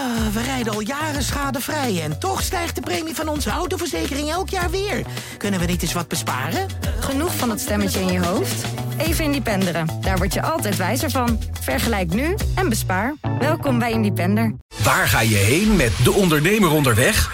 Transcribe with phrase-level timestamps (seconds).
[0.00, 4.48] Ah, we rijden al jaren schadevrij en toch stijgt de premie van onze autoverzekering elk
[4.48, 5.02] jaar weer.
[5.36, 6.66] Kunnen we niet eens wat besparen?
[7.00, 8.64] Genoeg van dat stemmetje in je hoofd?
[8.98, 9.86] Even Independeren.
[10.00, 11.38] Daar word je altijd wijzer van.
[11.60, 13.14] Vergelijk nu en bespaar.
[13.38, 14.54] Welkom bij Independer.
[14.82, 17.30] Waar ga je heen met De Ondernemer onderweg?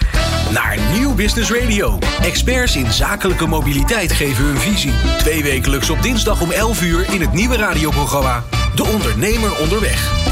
[0.51, 1.99] Naar Nieuw Business Radio.
[2.21, 4.93] Experts in zakelijke mobiliteit geven hun visie.
[5.17, 8.43] Twee wekelijks op dinsdag om 11 uur in het nieuwe radioprogramma
[8.75, 10.26] De Ondernemer onderweg.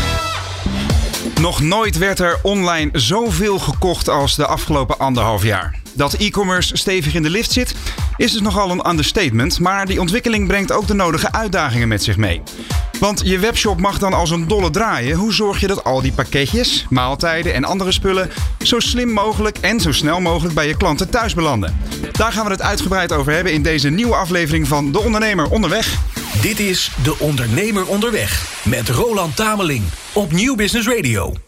[1.41, 5.84] Nog nooit werd er online zoveel gekocht als de afgelopen anderhalf jaar.
[5.95, 7.75] Dat e-commerce stevig in de lift zit,
[8.17, 9.59] is dus nogal een understatement.
[9.59, 12.41] Maar die ontwikkeling brengt ook de nodige uitdagingen met zich mee.
[12.99, 15.17] Want je webshop mag dan als een dolle draaien.
[15.17, 18.29] Hoe zorg je dat al die pakketjes, maaltijden en andere spullen
[18.63, 21.77] zo slim mogelijk en zo snel mogelijk bij je klanten thuis belanden?
[22.11, 25.97] Daar gaan we het uitgebreid over hebben in deze nieuwe aflevering van De Ondernemer Onderweg.
[26.41, 31.44] Dit is De Ondernemer onderweg met Roland Tameling op Nieuw Business Radio.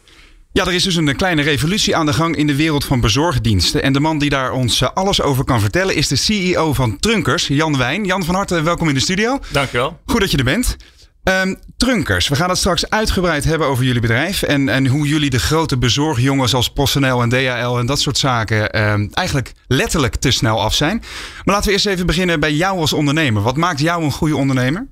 [0.58, 3.84] Ja, er is dus een kleine revolutie aan de gang in de wereld van bezorgdiensten.
[3.84, 7.00] En de man die daar ons eh, alles over kan vertellen is de CEO van
[7.00, 8.06] Trunkers, Jan Wijn.
[8.06, 9.40] Jan van harte welkom in de studio.
[9.52, 10.00] Dankjewel.
[10.06, 10.76] Goed dat je er bent.
[11.23, 14.42] Um, Trunkers, we gaan het straks uitgebreid hebben over jullie bedrijf.
[14.42, 18.90] En, en hoe jullie de grote bezorgjongens als PostNL en DHL en dat soort zaken
[18.92, 20.98] um, eigenlijk letterlijk te snel af zijn.
[21.44, 23.42] Maar laten we eerst even beginnen bij jou als ondernemer.
[23.42, 24.88] Wat maakt jou een goede ondernemer?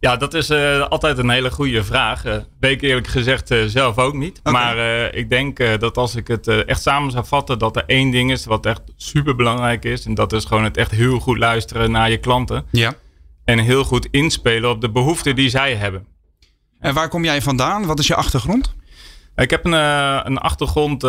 [0.00, 2.26] Ja, dat is uh, altijd een hele goede vraag.
[2.26, 4.38] Uh, weet ik eerlijk gezegd uh, zelf ook niet.
[4.38, 4.52] Okay.
[4.52, 4.76] Maar
[5.14, 8.44] ik denk dat als ik het echt samen zou vatten, dat er één ding is
[8.44, 10.06] wat echt super belangrijk is.
[10.06, 12.64] En dat is gewoon het echt heel goed luisteren naar je klanten.
[12.70, 12.94] Ja.
[13.44, 16.06] En heel goed inspelen op de behoeften die zij hebben.
[16.78, 17.86] En waar kom jij vandaan?
[17.86, 18.74] Wat is je achtergrond?
[19.36, 19.72] Ik heb een,
[20.26, 21.04] een achtergrond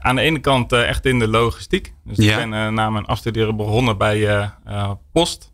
[0.00, 1.94] aan de ene kant echt in de logistiek.
[2.04, 2.38] Dus ja.
[2.38, 4.50] ik ben na mijn afstuderen begonnen bij
[5.12, 5.52] Post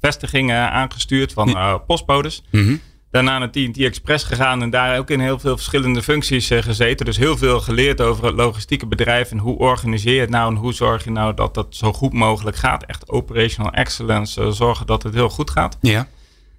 [0.00, 2.42] vestigingen aangestuurd van uh, postbodes.
[2.50, 2.80] Mm -hmm.
[3.10, 7.06] Daarna naar TNT Express gegaan en daar ook in heel veel verschillende functies uh, gezeten.
[7.06, 10.60] Dus heel veel geleerd over het logistieke bedrijf en hoe organiseer je het nou en
[10.60, 12.84] hoe zorg je nou dat dat zo goed mogelijk gaat.
[12.84, 15.78] Echt operational excellence, uh, zorgen dat het heel goed gaat.
[15.80, 16.08] Ja.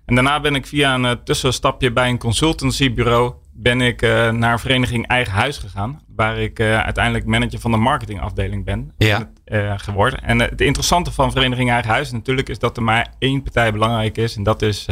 [0.06, 5.34] En daarna ben ik via een tussenstapje bij een consultancybureau ben ik naar vereniging Eigen
[5.34, 6.02] Huis gegaan.
[6.16, 9.30] Waar ik uiteindelijk manager van de marketingafdeling ben ja.
[9.78, 10.24] geworden.
[10.24, 14.18] En het interessante van vereniging Eigen Huis natuurlijk is dat er maar één partij belangrijk
[14.18, 14.36] is.
[14.36, 14.88] En dat is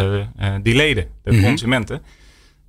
[0.61, 1.43] die leden, de Mhm.
[1.43, 2.01] consumenten.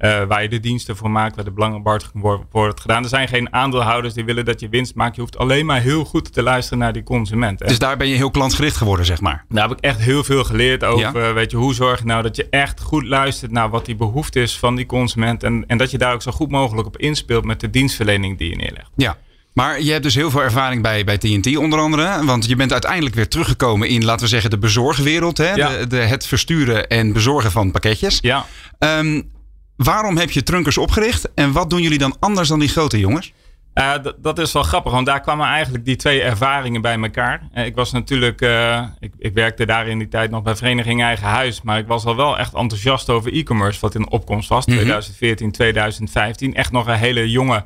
[0.04, 3.02] Uh, waar je de diensten voor maakt, waar de belangenbehartiging wordt gedaan.
[3.02, 5.14] Er zijn geen aandeelhouders die willen dat je winst maakt.
[5.14, 7.58] Je hoeft alleen maar heel goed te luisteren naar die consument.
[7.58, 9.44] Dus daar ben je heel klantgericht geworden, zeg maar.
[9.48, 11.20] Daar heb ik echt heel veel geleerd over.
[11.20, 11.32] Ja.
[11.32, 14.40] Weet je, hoe zorg je nou dat je echt goed luistert naar wat die behoefte
[14.42, 15.42] is van die consument.
[15.42, 18.50] En, en dat je daar ook zo goed mogelijk op inspeelt met de dienstverlening die
[18.50, 18.90] je neerlegt.
[18.96, 19.16] Ja.
[19.52, 22.24] Maar je hebt dus heel veel ervaring bij, bij TNT onder andere.
[22.24, 25.38] Want je bent uiteindelijk weer teruggekomen in, laten we zeggen, de bezorgwereld.
[25.38, 25.54] Hè?
[25.54, 25.68] Ja.
[25.68, 28.18] De, de, het versturen en bezorgen van pakketjes.
[28.22, 28.46] Ja.
[28.78, 29.30] Um,
[29.76, 33.32] waarom heb je Trunkers opgericht en wat doen jullie dan anders dan die grote jongens?
[33.74, 37.48] Uh, dat is wel grappig, want daar kwamen eigenlijk die twee ervaringen bij elkaar.
[37.54, 41.02] Uh, ik was natuurlijk, uh, ik, ik, werkte daar in die tijd nog bij Vereniging
[41.02, 44.66] Eigen Huis, maar ik was al wel echt enthousiast over e-commerce, wat in opkomst was,
[44.66, 44.74] Mhm.
[44.74, 44.90] mm -hmm.
[44.90, 46.54] 2014, 2015.
[46.54, 47.64] Echt nog een hele jonge,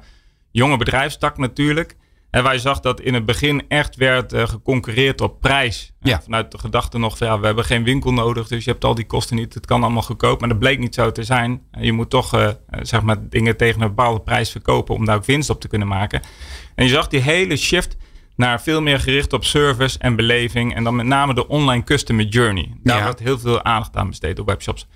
[0.50, 1.96] jonge bedrijfstak natuurlijk.
[2.36, 5.92] En je zag dat in het begin echt werd uh, geconcurreerd op prijs.
[6.00, 6.22] Ja.
[6.22, 8.94] Vanuit de gedachte nog van ja, we hebben geen winkel nodig, dus je hebt al
[8.94, 9.54] die kosten niet.
[9.54, 11.62] Het kan allemaal goedkoop, maar dat bleek niet zo te zijn.
[11.80, 12.48] Je moet toch uh,
[12.82, 15.88] zeg maar dingen tegen een bepaalde prijs verkopen om daar ook winst op te kunnen
[15.88, 16.22] maken.
[16.74, 17.96] En je zag die hele shift
[18.34, 20.74] naar veel meer gericht op service en beleving.
[20.74, 22.72] En dan met name de online customer journey.
[22.82, 23.04] Daar Ja.
[23.04, 24.86] wordt heel veel aandacht aan besteed op webshops.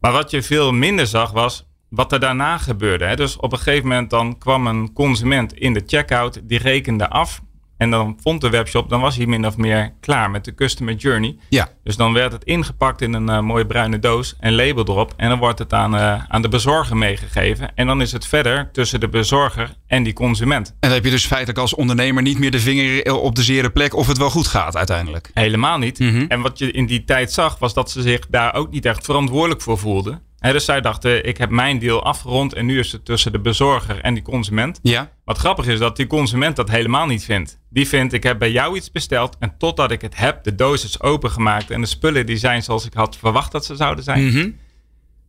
[0.00, 3.04] Maar wat je veel minder zag was wat er daarna gebeurde.
[3.04, 3.16] Hè?
[3.16, 7.40] Dus op een gegeven moment dan kwam een consument in de checkout, die rekende af.
[7.76, 10.94] En dan vond de webshop, dan was hij min of meer klaar met de customer
[10.94, 11.36] journey.
[11.48, 11.68] Ja.
[11.84, 15.12] Dus dan werd het ingepakt in een uh, mooie bruine doos en label erop.
[15.16, 17.74] En dan wordt het aan, uh, aan de bezorger meegegeven.
[17.74, 20.68] En dan is het verder tussen de bezorger en die consument.
[20.68, 23.70] En dan heb je dus feitelijk als ondernemer niet meer de vinger op de zere
[23.70, 25.30] plek of het wel goed gaat uiteindelijk.
[25.34, 25.98] Helemaal niet.
[25.98, 26.24] Mhm.
[26.28, 29.04] En wat je in die tijd zag, was dat ze zich daar ook niet echt
[29.04, 30.22] verantwoordelijk voor voelden.
[30.40, 34.00] Dus zij dachten, ik heb mijn deel afgerond en nu is het tussen de bezorger
[34.00, 34.78] en die consument.
[34.82, 35.10] Ja.
[35.24, 37.58] Wat grappig is dat die consument dat helemaal niet vindt.
[37.70, 40.84] Die vindt, ik heb bij jou iets besteld en totdat ik het heb, de doos
[40.84, 44.24] is opengemaakt en de spullen die zijn zoals ik had verwacht dat ze zouden zijn,
[44.24, 44.56] Mm -hmm.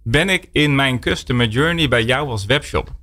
[0.04, 2.99] ben ik in mijn customer journey bij jou als webshop.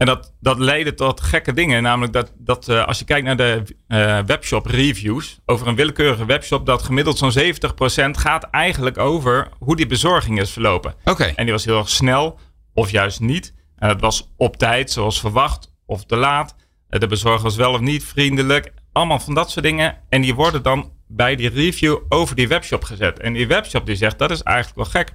[0.00, 1.82] En dat, dat leidde tot gekke dingen.
[1.82, 6.24] Namelijk dat, dat uh, als je kijkt naar de uh, webshop reviews over een willekeurige
[6.24, 10.94] webshop, dat gemiddeld zo'n 70% gaat eigenlijk over hoe die bezorging is verlopen.
[11.00, 11.10] Oké.
[11.10, 11.32] Okay.
[11.34, 12.38] En die was heel erg snel,
[12.74, 13.54] of juist niet.
[13.76, 16.56] En het was op tijd, zoals verwacht, of te laat.
[16.88, 18.72] De bezorger was wel of niet vriendelijk.
[18.92, 19.96] Allemaal van dat soort dingen.
[20.08, 23.18] En die worden dan bij die review over die webshop gezet.
[23.18, 25.14] En die webshop die zegt, dat is eigenlijk wel gek.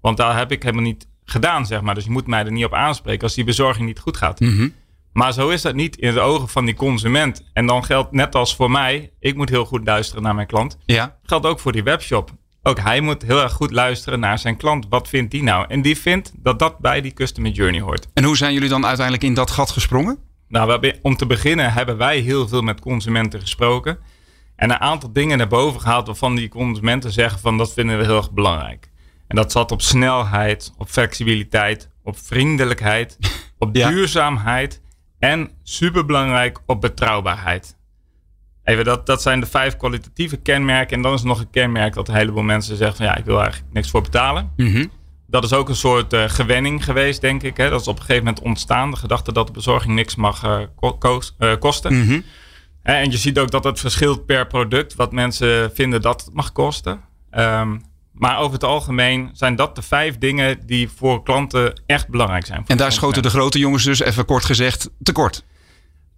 [0.00, 1.94] Want daar heb ik helemaal niet gedaan, zeg maar.
[1.94, 4.40] Dus je moet mij er niet op aanspreken als die bezorging niet goed gaat.
[4.40, 4.68] Mhm.
[5.12, 7.44] Maar zo is dat niet in de ogen van die consument.
[7.52, 10.78] En dan geldt net als voor mij, ik moet heel goed luisteren naar mijn klant.
[10.86, 11.16] Ja.
[11.22, 12.30] Geldt ook voor die webshop.
[12.62, 14.86] Ook hij moet heel erg goed luisteren naar zijn klant.
[14.88, 15.64] Wat vindt die nou?
[15.68, 18.08] En die vindt dat dat bij die customer journey hoort.
[18.14, 20.18] En hoe zijn jullie dan uiteindelijk in dat gat gesprongen?
[20.48, 23.98] Nou, we hebben- om te beginnen hebben wij heel veel met consumenten gesproken.
[24.56, 28.04] En een aantal dingen naar boven gehaald waarvan die consumenten zeggen van dat vinden we
[28.04, 28.89] heel erg belangrijk.
[29.30, 33.18] En dat zat op snelheid, op flexibiliteit, op vriendelijkheid,
[33.58, 33.88] op Ja.
[33.88, 34.80] duurzaamheid
[35.18, 37.76] en superbelangrijk op betrouwbaarheid.
[38.64, 40.96] Even, dat, dat zijn de vijf kwalitatieve kenmerken.
[40.96, 43.24] En dan is er nog een kenmerk dat een heleboel mensen zeggen van ja, ik
[43.24, 44.52] wil eigenlijk niks voor betalen.
[44.56, 44.86] Mhm.
[45.26, 47.56] Dat is ook een soort eh, gewenning geweest, denk ik.
[47.56, 47.70] Hè?
[47.70, 48.90] Dat is op een gegeven moment ontstaan.
[48.90, 50.98] De gedachte dat de bezorging niks mag eh, ko-
[51.38, 52.00] eh, kosten.
[52.04, 52.20] Mhm.
[52.82, 54.94] En je ziet ook dat het verschilt per product.
[54.94, 57.00] Wat mensen vinden dat het mag kosten.
[57.30, 57.78] Ehm,
[58.20, 62.64] maar over het algemeen zijn dat de vijf dingen die voor klanten echt belangrijk zijn.
[62.66, 65.44] En daar schoten de grote jongens dus, even kort gezegd, tekort.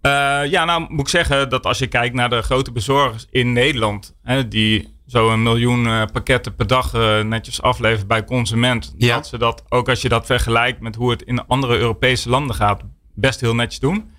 [0.01, 0.11] Eh,
[0.45, 4.15] ja, nou moet ik zeggen dat als je kijkt naar de grote bezorgers in Nederland,
[4.23, 9.15] hè, die zo een miljoen eh, pakketten per dag eh, netjes afleveren bij consument, Ja.
[9.15, 12.57] dat ze dat, ook als je dat vergelijkt met hoe het in andere Europese landen
[12.57, 12.83] gaat,
[13.15, 14.11] best heel netjes doen.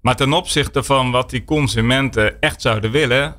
[0.00, 3.36] Maar ten opzichte van wat die consumenten echt zouden willen,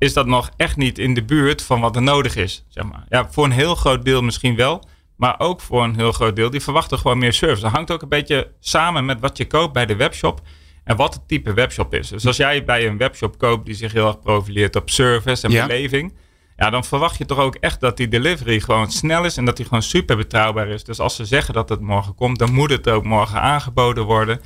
[0.00, 2.64] is dat nog echt niet in de buurt van wat er nodig is.
[2.68, 3.04] Zeg maar.
[3.08, 4.84] ja, voor een heel groot deel misschien wel,
[5.16, 7.62] maar ook voor een heel groot deel, die verwachten gewoon meer service.
[7.62, 10.40] Dat hangt ook een beetje samen met wat je koopt bij de webshop
[10.84, 12.08] en wat het type webshop is.
[12.08, 15.52] Dus als jij bij een webshop koopt die zich heel erg profileert op service en
[15.52, 15.66] Ja.
[15.66, 16.14] beleving,
[16.56, 19.56] ja, dan verwacht je toch ook echt dat die delivery gewoon snel is en dat
[19.56, 20.84] die gewoon super betrouwbaar is.
[20.84, 24.40] Dus als ze zeggen dat het morgen komt, dan moet het ook morgen aangeboden worden.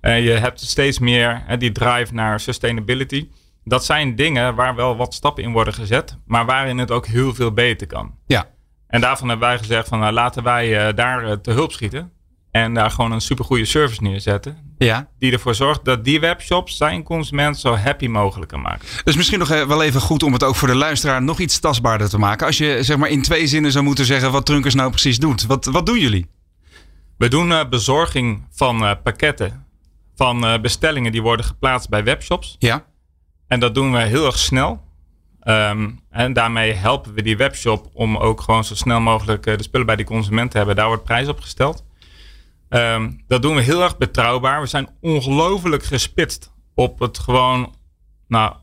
[0.00, 3.28] Eh, je hebt steeds meer die drive naar sustainability.
[3.64, 7.34] Dat zijn dingen waar wel wat stappen in worden gezet, maar waarin het ook heel
[7.34, 8.14] veel beter kan.
[8.26, 8.52] Ja.
[8.94, 12.12] En daarvan hebben wij gezegd van nou, laten wij eh, daar eh, te hulp schieten.
[12.50, 14.74] En daar gewoon een supergoeie service neerzetten.
[14.78, 15.08] Ja.
[15.18, 18.86] Die ervoor zorgt dat die webshops zijn consument zo happy mogelijk kan maken.
[19.04, 21.58] Dus misschien nog eh, wel even goed om het ook voor de luisteraar nog iets
[21.58, 22.46] tastbaarder te maken.
[22.46, 25.46] Als je zeg maar in twee zinnen zou moeten zeggen wat Trunkers nou precies doet.
[25.46, 26.26] Wat, wat doen jullie?
[27.18, 29.66] We doen bezorging van pakketten.
[30.16, 32.56] Van bestellingen die worden geplaatst bij webshops.
[32.58, 32.84] Ja.
[33.54, 34.80] En dat doen we heel erg snel.
[35.40, 39.62] Ehm, en daarmee helpen we die webshop om ook gewoon zo snel mogelijk eh, de
[39.62, 40.76] spullen bij die consument te hebben.
[40.76, 41.84] Daar wordt prijs op gesteld.
[42.68, 44.60] Ehm, dat doen we heel erg betrouwbaar.
[44.60, 47.74] We zijn ongelooflijk gespitst op het gewoon.
[48.28, 48.54] Nou,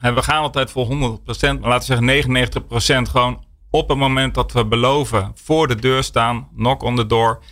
[0.00, 4.52] we gaan altijd voor 100%, maar laten we zeggen 99% gewoon op het moment dat
[4.52, 7.42] we beloven voor de deur staan, knock on the door.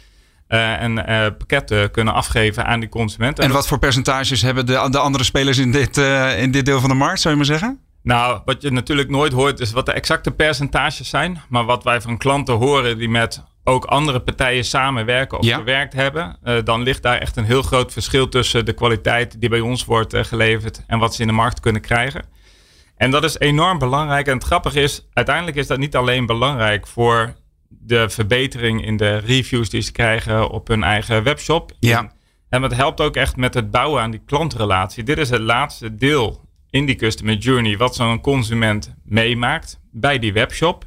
[0.49, 3.39] Eh, en eh, pakketten kunnen afgeven aan die consument.
[3.39, 6.81] En wat voor percentages hebben de, de andere spelers in dit, eh, in dit deel
[6.81, 7.81] van de markt, zou je maar zeggen?
[8.03, 11.43] Nou, wat je natuurlijk nooit hoort is wat de exacte percentages zijn.
[11.49, 15.57] Maar wat wij van klanten horen die met ook andere partijen samenwerken of Ja.
[15.57, 16.37] gewerkt hebben.
[16.65, 20.17] dan ligt daar echt een heel groot verschil tussen de kwaliteit die bij ons wordt
[20.17, 22.25] geleverd en wat ze in de markt kunnen krijgen.
[22.97, 24.27] En dat is enorm belangrijk.
[24.27, 27.35] En het grappige is, uiteindelijk is dat niet alleen belangrijk voor
[27.69, 31.73] de verbetering in de reviews die ze krijgen op hun eigen webshop.
[31.81, 32.13] Ja.
[32.49, 35.03] En het helpt ook echt met het bouwen aan die klantrelatie.
[35.03, 40.33] Dit is het laatste deel in die customer journey wat zo'n consument meemaakt bij die
[40.33, 40.85] webshop.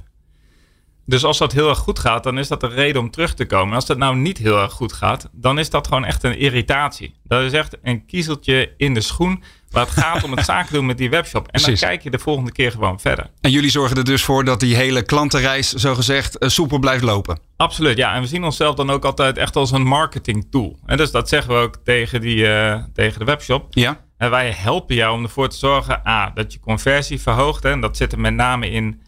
[1.06, 3.46] Dus als dat heel erg goed gaat, dan is dat een reden om terug te
[3.46, 3.70] komen.
[3.70, 6.38] En als dat nou niet heel erg goed gaat, dan is dat gewoon echt een
[6.38, 7.16] irritatie.
[7.24, 10.86] Dat is echt een kiezeltje in de schoen waar het gaat om het zaken doen
[10.86, 11.46] met die webshop.
[11.46, 11.80] En Precies.
[11.80, 13.30] dan kijk je de volgende keer gewoon verder.
[13.42, 17.40] En jullie zorgen er dus voor dat die hele klantenreis, zogezegd, eh, soepel blijft lopen.
[17.58, 18.14] Absoluut, ja.
[18.14, 20.80] En we zien onszelf dan ook altijd echt als een marketing tool.
[20.86, 23.66] En dus dat zeggen we ook tegen, die, eh, tegen de webshop.
[23.70, 24.00] Ja.
[24.18, 27.64] En wij helpen jou om ervoor te zorgen A, dat je conversie verhoogt.
[27.64, 29.01] Hè, en dat zit er met name in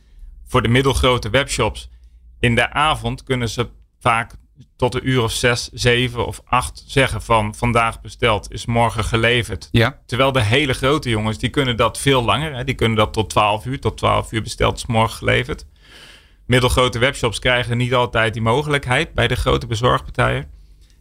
[0.53, 1.89] voor de middelgrote webshops.
[2.39, 3.67] In de avond kunnen ze
[3.99, 4.35] vaak
[4.75, 9.69] tot een uur of zes, zeven of acht zeggen van vandaag besteld, is morgen geleverd.
[9.71, 9.99] Ja.
[10.05, 12.55] Terwijl de hele grote jongens, die kunnen dat veel langer.
[12.55, 15.65] Hè, die kunnen dat tot 12 uur, tot 12 uur besteld, is morgen geleverd.
[16.45, 20.45] Middelgrote webshops krijgen niet altijd die mogelijkheid bij de grote bezorgpartijen.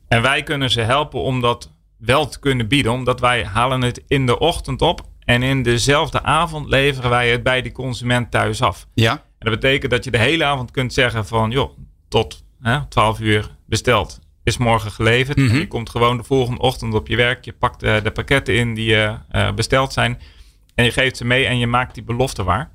[0.09, 4.05] En wij kunnen ze helpen om dat wel te kunnen bieden, omdat wij halen het
[4.07, 8.63] in de ochtend op en in dezelfde avond leveren wij het bij die consument thuis
[8.63, 8.87] af.
[8.95, 9.23] Ja.
[9.43, 13.21] En dat betekent dat je de hele avond kunt zeggen van, joh, tot hè, 12
[13.21, 15.37] uur besteld, is morgen geleverd.
[15.37, 15.51] Mhm.
[15.51, 18.55] En je komt gewoon de volgende ochtend op je werk, je pakt eh, de pakketten
[18.55, 20.21] in die eh, eh, besteld zijn
[20.75, 22.71] en je geeft ze mee en je maakt die belofte waar.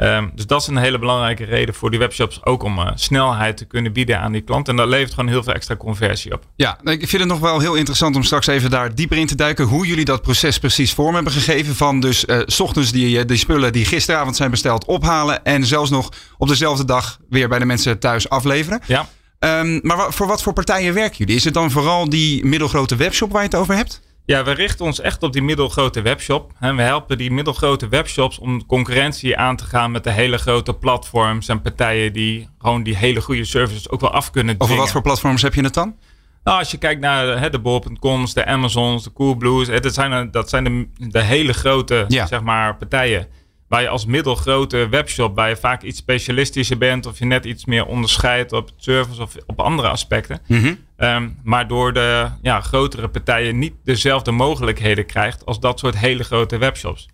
[0.00, 3.56] Ehm, dus dat is een hele belangrijke reden voor die webshops ook om eh, snelheid
[3.56, 4.68] te kunnen bieden aan die klant.
[4.68, 6.44] En dat levert gewoon heel veel extra conversie op.
[6.56, 9.34] Ja, ik vind het nog wel heel interessant om straks even daar dieper in te
[9.34, 9.64] duiken.
[9.64, 11.74] Hoe jullie dat proces precies vorm hebben gegeven.
[11.76, 15.44] Van dus eh, s ochtends die, eh, die spullen die gisteravond zijn besteld ophalen.
[15.44, 18.80] En zelfs nog op dezelfde dag weer bij de mensen thuis afleveren.
[18.86, 19.08] Ja.
[19.38, 21.36] Ehm, maar voor wat voor partijen werken jullie?
[21.36, 24.00] Is het dan vooral die middelgrote webshop waar je het over hebt?
[24.30, 26.52] Ja, we richten ons echt op die middelgrote webshop.
[26.60, 30.74] En we helpen die middelgrote webshops om concurrentie aan te gaan met de hele grote
[30.74, 34.82] platforms en partijen die gewoon die hele goede services ook wel af kunnen Over dwingen.
[34.82, 35.96] wat voor platforms heb je het dan?
[36.44, 40.12] Nou, als je kijkt naar hè, de bol.coms, de Amazons, de Coolblues, hè, dat zijn,
[40.12, 42.26] er- dat zijn de, de hele grote Ja.
[42.26, 43.26] zeg maar, partijen.
[43.70, 47.64] Waar je als middelgrote webshop, waar je vaak iets specialistischer bent of je net iets
[47.64, 50.40] meer onderscheidt op service of op andere aspecten.
[50.46, 50.74] Mhm.
[50.96, 56.24] Ehm, maar door de ja, grotere partijen niet dezelfde mogelijkheden krijgt als dat soort hele
[56.24, 57.08] grote webshops.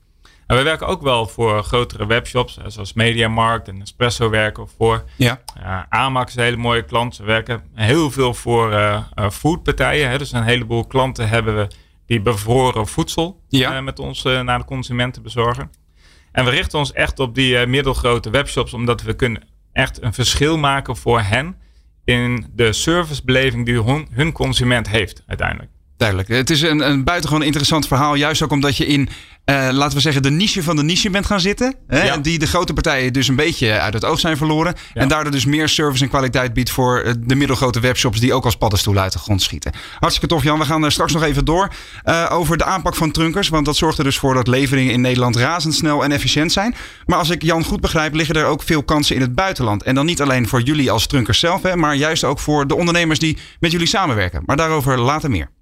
[0.46, 5.04] En we werken ook wel voor grotere webshops, zoals Mediamarkt en Espresso werken we voor.
[5.16, 5.40] Ja.
[5.88, 7.14] Amax is een hele mooie klant.
[7.14, 10.10] Ze werken heel veel voor eh, foodpartijen.
[10.10, 10.18] Hè.
[10.18, 11.68] Dus een heleboel klanten hebben we
[12.06, 13.76] die bevroren voedsel Ja.
[13.76, 15.70] eh, met ons naar de consumenten bezorgen.
[16.36, 20.12] En we richten ons echt op die eh, middelgrote webshops, omdat we kunnen echt een
[20.12, 21.56] verschil maken voor hen
[22.04, 25.70] in de servicebeleving die hun, hun consument heeft uiteindelijk.
[25.96, 26.28] Duidelijk.
[26.28, 28.14] Het is een, een buitengewoon interessant verhaal.
[28.14, 29.08] Juist ook omdat je in,
[29.44, 31.74] eh, laten we zeggen, de niche van de niche bent gaan zitten.
[31.86, 32.02] Hè?
[32.02, 32.16] Ja.
[32.16, 34.74] Die de grote partijen dus een beetje uit het oog zijn verloren.
[34.94, 35.00] Ja.
[35.00, 38.44] En daardoor dus meer service en kwaliteit biedt voor eh, de middelgrote webshops die ook
[38.44, 39.72] als paddenstoelen uit de grond schieten.
[39.98, 40.58] Hartstikke tof Jan.
[40.58, 41.72] We gaan er straks nog even door
[42.02, 43.48] eh, over de aanpak van trunkers.
[43.48, 46.74] Want dat zorgt er dus voor dat leveringen in Nederland razendsnel en efficiënt zijn.
[47.06, 49.82] Maar als ik Jan goed begrijp, liggen er ook veel kansen in het buitenland.
[49.82, 52.76] En dan niet alleen voor jullie als trunkers zelf, hè, maar juist ook voor de
[52.76, 54.42] ondernemers die met jullie samenwerken.
[54.46, 55.54] Maar daarover later meer.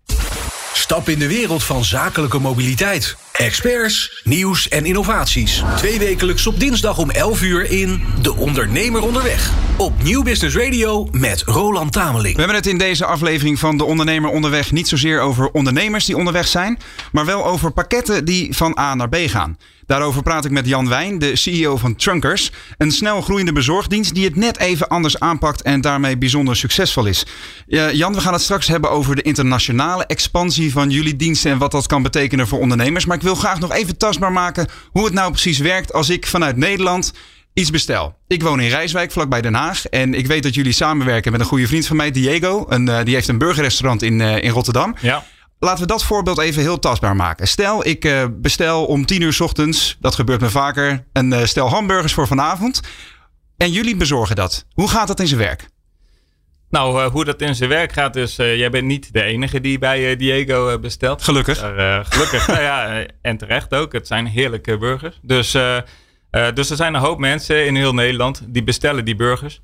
[0.76, 3.16] Stap in de wereld van zakelijke mobiliteit.
[3.33, 5.62] Experts, nieuws en innovaties.
[5.76, 9.50] Twee wekelijks op dinsdag om 11 uur in De Ondernemer Onderweg.
[9.76, 12.35] Op Nieuw Business Radio met Roland Tameling.
[12.35, 16.16] We hebben het in deze aflevering van De Ondernemer Onderweg niet zozeer over ondernemers die
[16.16, 16.78] onderweg zijn,
[17.12, 19.57] maar wel over pakketten die van A naar B gaan.
[19.86, 22.50] Daarover praat ik met Jan Wijn, de CEO van Trunkers.
[22.78, 27.26] Een snel groeiende bezorgdienst die het net even anders aanpakt en daarmee bijzonder succesvol is.
[27.66, 31.58] Ja, Jan, we gaan het straks hebben over de internationale expansie van jullie diensten en
[31.58, 33.06] wat dat kan betekenen voor ondernemers.
[33.06, 36.26] Maar ik wil graag nog even tastbaar maken hoe het nou precies werkt als ik
[36.26, 37.12] vanuit Nederland
[37.54, 38.16] iets bestel.
[38.26, 39.86] Ik woon in Rijswijk, vlakbij Den Haag.
[39.86, 42.66] En ik weet dat jullie samenwerken met een goede vriend van mij, Diego.
[42.68, 44.96] Een, eh, die heeft een burgerrestaurant in, eh, in Rotterdam.
[45.00, 45.24] Ja.
[45.64, 47.49] Laten we dat voorbeeld even heel tastbaar maken.
[47.49, 51.44] Stel, ik eh, bestel om 10 uur 's ochtends, dat gebeurt me vaker, een eh,
[51.44, 52.80] stel hamburgers voor vanavond.
[53.56, 54.66] En jullie bezorgen dat.
[54.73, 55.68] Hoe gaat dat in zijn werk?
[56.71, 59.78] Nou, eh, hoe dat in zijn werk gaat, dus jij bent niet de enige die
[59.78, 61.23] bij Diego bestelt.
[61.23, 61.59] Gelukkig.
[62.09, 63.92] Gelukkig, nou ja, en terecht ook.
[63.92, 65.18] Het zijn heerlijke burgers.
[65.23, 65.50] Dus,
[66.54, 69.61] dus er zijn een hoop mensen in heel Nederland die bestellen die burgers.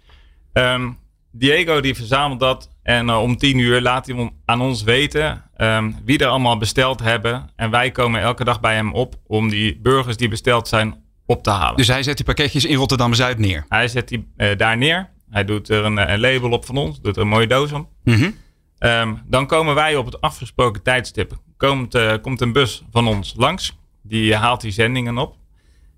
[0.53, 0.91] Ehm,
[1.33, 5.91] Diego die verzamelt dat en eh, om tien uur laat hij aan ons weten ehm,
[6.05, 7.51] wie er allemaal besteld hebben.
[7.57, 10.95] En wij komen elke dag bij hem op om die burgers die besteld zijn
[11.31, 11.77] op te halen.
[11.77, 13.65] Dus hij zet die pakketjes in Rotterdam-Zuid neer.
[13.69, 15.11] Hij zet die eh, daar neer.
[15.31, 17.73] Hij doet er een, eh, een label op van ons, doet er een mooie doos
[17.73, 17.89] om.
[18.05, 18.31] Mhm.
[18.79, 21.39] Ehm, dan komen wij op het afgesproken tijdstip.
[21.57, 23.79] Komt, eh, komt een bus van ons langs.
[24.03, 25.37] Die haalt die zendingen op.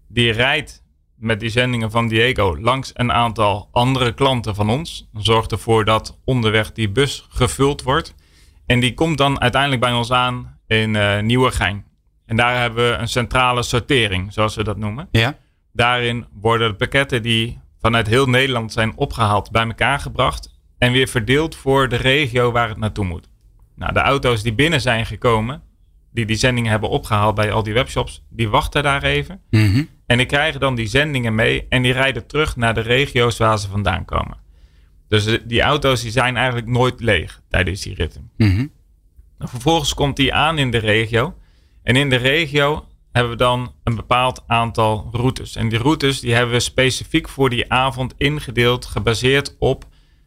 [0.08, 0.81] Die rijdt
[1.22, 5.08] met die zendingen van Diego langs een aantal andere klanten van ons.
[5.14, 8.14] Zorgt ervoor dat onderweg die bus gevuld wordt.
[8.66, 11.84] En die komt dan uiteindelijk bij ons aan in eh Nieuwegein.
[12.26, 15.08] En daar hebben we een centrale sortering, zoals we dat noemen.
[15.10, 15.38] Ja.
[15.72, 21.08] Daarin worden de pakketten die vanuit heel Nederland zijn opgehaald bij elkaar gebracht en weer
[21.08, 23.28] verdeeld voor de regio waar het naartoe moet.
[23.76, 25.62] Nou, de auto's die binnen zijn gekomen,
[26.12, 29.40] die die zendingen hebben opgehaald bij al die webshops, die wachten daar even.
[29.50, 29.84] Mhm.
[30.12, 33.59] En die krijgen dan die zendingen mee en die rijden terug naar de regio's waar
[33.59, 34.37] ze vandaan komen.
[35.09, 38.31] Dus de- die auto's die zijn eigenlijk nooit leeg tijdens die ritten.
[38.37, 38.66] Mhm.
[39.38, 41.35] Vervolgens komt die aan in de regio.
[41.83, 45.57] En in de regio hebben we dan een bepaald aantal routes.
[45.57, 49.85] En die routes die hebben we specifiek voor die avond ingedeeld, gebaseerd op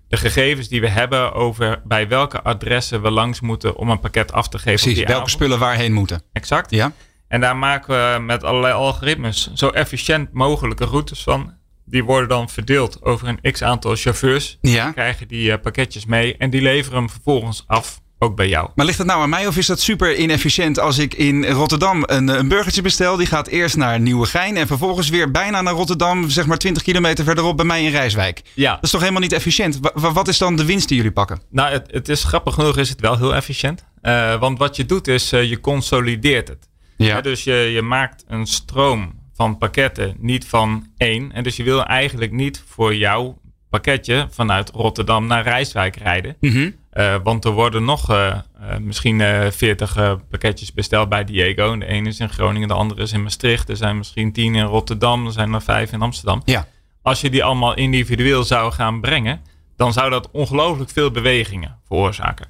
[0.07, 4.31] de gegevens die we hebben over bij welke adressen we langs moeten om een pakket
[4.31, 4.73] af te geven.
[4.83, 5.29] Precies, welke avond.
[5.29, 6.21] spullen waarheen moeten.
[6.33, 6.71] Exact.
[6.71, 6.91] Ja.
[7.27, 11.53] En daar maken we met allerlei algoritmes zo efficiënt mogelijke routes van.
[11.85, 14.57] Die worden dan verdeeld over een x aantal chauffeurs.
[14.61, 14.91] Ja.
[14.91, 18.69] Krijgen die eh, pakketjes mee en die leveren hem vervolgens af, ook bij jou.
[18.75, 22.03] Maar ligt dat nou aan mij of is dat super inefficiënt als ik in Rotterdam
[22.05, 23.15] een, een burgertje bestel?
[23.17, 27.23] Die gaat eerst naar Nieuwegein en vervolgens weer bijna naar Rotterdam, zeg maar 20 kilometer
[27.25, 28.41] verderop bij mij in Rijswijk.
[28.53, 29.79] Ja, Dat is toch helemaal niet efficiënt?
[29.81, 31.41] Wa- wa- wat is dan de winst die jullie pakken?
[31.49, 33.83] Nou, het, het is grappig genoeg is het wel heel efficiënt.
[34.01, 36.67] Eh, want wat je doet is, eh, je consolideert het.
[36.97, 37.21] Ja.
[37.21, 41.31] Dus je, je maakt een stroom van pakketten, niet van één.
[41.31, 43.37] En dus je wil eigenlijk niet voor jouw
[43.69, 46.37] pakketje vanuit Rotterdam naar Rijswijk rijden.
[46.39, 46.69] Mhm.
[46.89, 51.77] Eh, want er worden nog eh, eh, misschien eh 40 eh, pakketjes besteld bij Diego.
[51.77, 53.69] De ene is in Groningen, de andere is in Maastricht.
[53.69, 56.41] Er zijn misschien 10 in Rotterdam, er zijn er 5 in Amsterdam.
[56.45, 56.67] Ja.
[57.01, 59.41] Als je die allemaal individueel zou gaan brengen,
[59.75, 62.47] dan zou dat ongelooflijk veel bewegingen veroorzaken.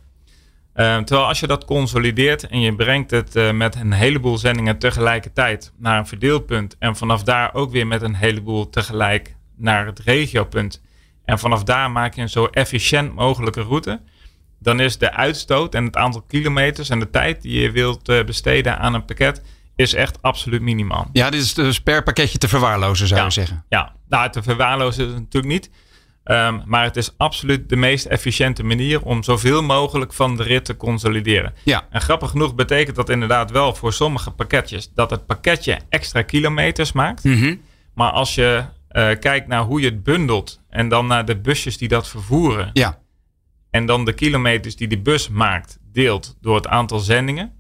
[0.75, 4.77] Uh, terwijl als je dat consolideert en je brengt het uh, met een heleboel zendingen
[4.77, 9.99] tegelijkertijd naar een verdeelpunt en vanaf daar ook weer met een heleboel tegelijk naar het
[9.99, 10.81] regiopunt
[11.25, 14.01] en vanaf daar maak je een zo efficiënt mogelijke route,
[14.59, 18.23] dan is de uitstoot en het aantal kilometers en de tijd die je wilt uh,
[18.23, 19.41] besteden aan een pakket
[19.75, 21.09] is echt absoluut minimaal.
[21.13, 23.65] Ja, dit is dus per pakketje te verwaarlozen zou ja, je zeggen.
[23.69, 25.69] Ja, nou te verwaarlozen is het natuurlijk niet.
[26.31, 30.65] Um, maar het is absoluut de meest efficiënte manier om zoveel mogelijk van de rit
[30.65, 31.53] te consolideren.
[31.63, 31.87] Ja.
[31.89, 36.91] En grappig genoeg betekent dat inderdaad wel voor sommige pakketjes dat het pakketje extra kilometers
[36.91, 37.23] maakt.
[37.23, 37.61] Mm -hmm.
[37.93, 41.77] Maar als je uh, kijkt naar hoe je het bundelt en dan naar de busjes
[41.77, 42.69] die dat vervoeren.
[42.73, 42.99] Ja.
[43.69, 47.51] En dan de kilometers die die bus maakt, deelt door het aantal zendingen.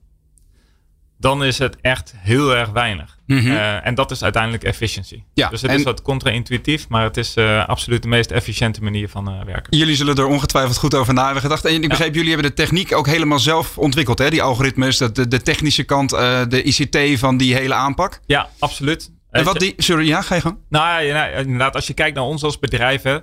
[1.17, 3.17] Dan is het echt heel erg weinig.
[3.25, 3.51] Mm -hmm.
[3.51, 5.23] uh, en dat is uiteindelijk efficiency.
[5.33, 9.09] Ja, dus het is wat contra-intuïtief, maar het is uh, absoluut de meest efficiënte manier
[9.09, 9.77] van uh, werken.
[9.77, 11.65] Jullie zullen er ongetwijfeld goed over na hebben gedacht.
[11.65, 14.19] En ik begreep, jullie hebben de techniek ook helemaal zelf ontwikkeld.
[14.19, 14.29] Hè?
[14.29, 16.09] Die algoritmes, de, de, technische kant,
[16.49, 18.19] de ICT van die hele aanpak.
[18.25, 19.11] Ja, absoluut.
[19.31, 20.57] En wat die, sorry, ja, ga je gang.
[20.69, 23.01] Nou ja, ja, inderdaad, als je kijkt naar ons als bedrijf.
[23.01, 23.17] Hè,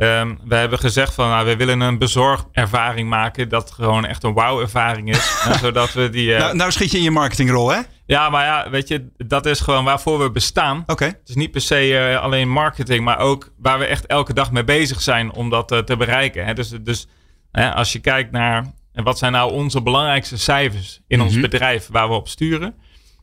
[0.00, 3.48] um, we hebben gezegd van, nou, we willen een bezorgervaring maken.
[3.48, 5.34] Dat gewoon echt een wauw-ervaring is.
[5.44, 6.36] hè, zodat we die...
[6.36, 7.80] Nou, nou schiet je in je marketingrol, hè?
[8.06, 10.80] Ja, maar ja, weet je, dat is gewoon waarvoor we bestaan.
[10.80, 10.92] Oké.
[10.92, 11.08] Okay.
[11.08, 14.52] Het is niet per se uh, alleen marketing, maar ook waar we echt elke dag
[14.52, 16.46] mee bezig zijn om dat uh, te bereiken.
[16.46, 16.54] Hè.
[16.54, 17.08] Dus, dus
[17.52, 21.34] als je kijkt naar wat zijn nou onze belangrijkste cijfers in mm -hmm.
[21.34, 22.74] ons bedrijf waar we op sturen.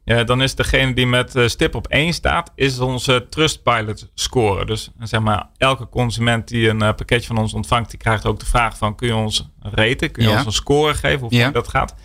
[0.06, 4.66] Ja, dan is degene die met uh, stip op 1 staat, is onze Trustpilot score.
[4.66, 8.46] Dus zeg maar, elke consument die een pakketje van ons ontvangt, die krijgt ook de
[8.46, 10.12] vraag van, kun je ons raten?
[10.12, 10.36] Kun je ja.
[10.38, 11.20] ons een score geven?
[11.20, 11.52] Hoe ja.
[11.52, 11.96] dat gaat?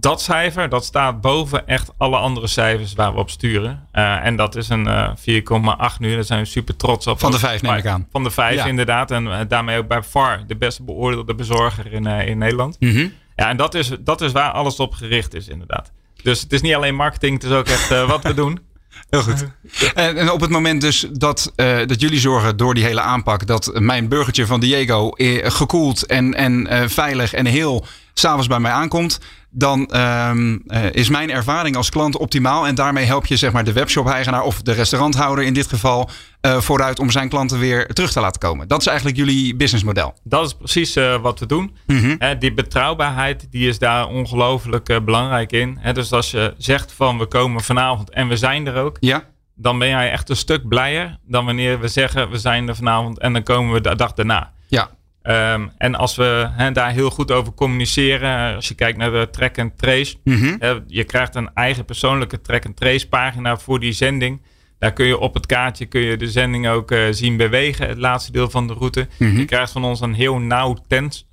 [0.00, 3.88] dat cijfer, dat staat boven echt alle andere cijfers waar we op sturen.
[3.92, 6.14] Uh, en dat is een uh, 4,8 nu.
[6.14, 7.18] Daar zijn we super trots op.
[7.18, 8.06] Van de vijf neem ik aan.
[8.10, 8.66] Van de vijf ja.
[8.66, 9.10] inderdaad.
[9.10, 12.76] En uh, daarmee ook bij far de beste beoordeelde bezorger in, eh, in Nederland.
[12.80, 13.12] Mm -hmm.
[13.36, 15.92] Ja, en dat is, dat is waar alles op gericht is inderdaad.
[16.22, 18.60] Dus het is niet alleen marketing, het is ook echt eh, wat we doen.
[19.10, 19.46] Heel goed.
[19.94, 23.70] En, op het moment dus dat, uh, dat jullie zorgen door die hele aanpak dat
[23.74, 29.20] mijn burgertje van Diego uh, gekoeld en, en veilig en heel s'avonds bij mij aankomt,
[29.58, 32.66] dan um, is mijn ervaring als klant optimaal.
[32.66, 36.10] En daarmee help je zeg maar, de webshop-eigenaar of de restauranthouder in dit geval
[36.42, 38.68] vooruit om zijn klanten weer terug te laten komen.
[38.68, 40.14] Dat is eigenlijk jullie businessmodel.
[40.24, 41.76] Dat is precies wat we doen.
[41.86, 42.18] -hmm.
[42.38, 45.78] die betrouwbaarheid die is daar ongelooflijk belangrijk in.
[45.92, 48.96] dus als je zegt van we komen vanavond en we zijn er ook.
[49.00, 49.24] Ja
[49.60, 53.18] dan ben jij echt een stuk blijer dan wanneer we zeggen we zijn er vanavond
[53.18, 54.52] en dan komen we de dag daarna.
[54.68, 54.90] Ja.
[55.22, 59.28] Um, en als we he, daar heel goed over communiceren, als je kijkt naar de
[59.30, 60.56] track and trace, mm -hmm.
[60.58, 64.40] he, je krijgt een eigen persoonlijke track and trace pagina voor die zending.
[64.78, 67.98] Daar kun je op het kaartje kun je de zending ook uh, zien bewegen, het
[67.98, 69.08] laatste deel van de route.
[69.18, 69.38] Mm -hmm.
[69.38, 70.76] Je krijgt van ons een heel nauw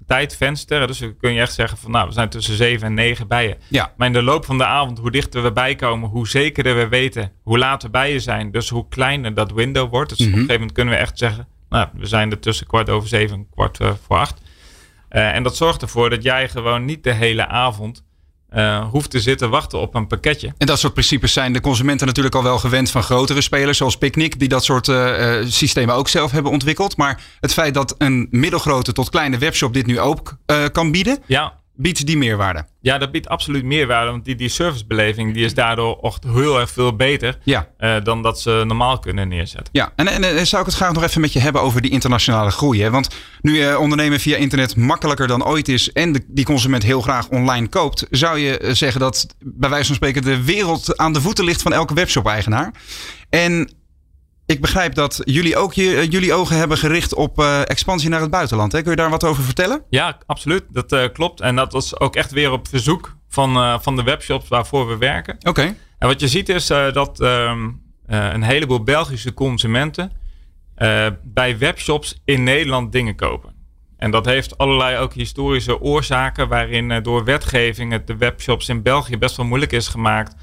[0.05, 0.87] tijdvenster.
[0.87, 3.47] Dus dan kun je echt zeggen van nou, we zijn tussen 7 en 9 bij
[3.47, 3.57] je.
[3.69, 3.93] Ja.
[3.97, 7.31] Maar in de loop van de avond, hoe dichter we bijkomen, hoe zekerder we weten
[7.43, 8.51] hoe laat we bij je zijn.
[8.51, 10.09] Dus hoe kleiner dat window wordt.
[10.09, 10.27] Dus Mhm.
[10.27, 10.43] mm -hmm.
[10.43, 13.09] op een gegeven moment kunnen we echt zeggen, nou, we zijn er tussen kwart over
[13.09, 14.41] zeven en kwart uh, voor acht.
[15.11, 18.03] Uh, en dat zorgt ervoor dat jij gewoon niet de hele avond
[18.53, 20.53] uh, hoeft te zitten wachten op een pakketje.
[20.57, 23.97] En dat soort principes zijn de consumenten natuurlijk al wel gewend van grotere spelers zoals
[23.97, 26.97] Picnic, die dat soort uh, systemen ook zelf hebben ontwikkeld.
[26.97, 31.19] Maar het feit dat een middelgrote tot kleine webshop dit nu ook uh, kan bieden,
[31.25, 31.53] ja.
[31.75, 32.65] Biedt die meerwaarde.
[32.81, 34.11] Ja, dat biedt absoluut meerwaarde.
[34.11, 37.67] Want die, die servicebeleving die is daardoor echt heel erg veel beter ja.
[37.79, 39.69] uh, dan dat ze normaal kunnen neerzetten.
[39.71, 41.91] Ja, en, en, en, zou ik het graag nog even met je hebben over die
[41.91, 42.81] internationale groei.
[42.81, 42.89] Hè?
[42.89, 47.01] Want nu uh, ondernemen via internet makkelijker dan ooit is en de, die consument heel
[47.01, 51.21] graag online koopt, zou je zeggen dat bij wijze van spreken de wereld aan de
[51.21, 52.73] voeten ligt van elke webshop-eigenaar.
[53.29, 53.69] En
[54.45, 58.31] ik begrijp dat jullie ook je, jullie ogen hebben gericht op uh, expansie naar het
[58.31, 58.71] buitenland.
[58.71, 58.81] Hè?
[58.81, 59.83] Kun je daar wat over vertellen?
[59.89, 60.63] Ja, absoluut.
[60.69, 61.41] Dat uh, klopt.
[61.41, 64.97] En dat was ook echt weer op verzoek van, uh, van de webshops waarvoor we
[64.97, 65.35] werken.
[65.35, 65.49] Oké.
[65.49, 65.75] Okay.
[65.97, 70.11] En wat je ziet is dat um, een heleboel Belgische consumenten
[71.23, 73.53] bij webshops in Nederland dingen kopen.
[73.97, 79.17] En dat heeft allerlei ook historische oorzaken waarin door wetgeving het de webshops in België
[79.17, 80.35] best wel moeilijk is gemaakt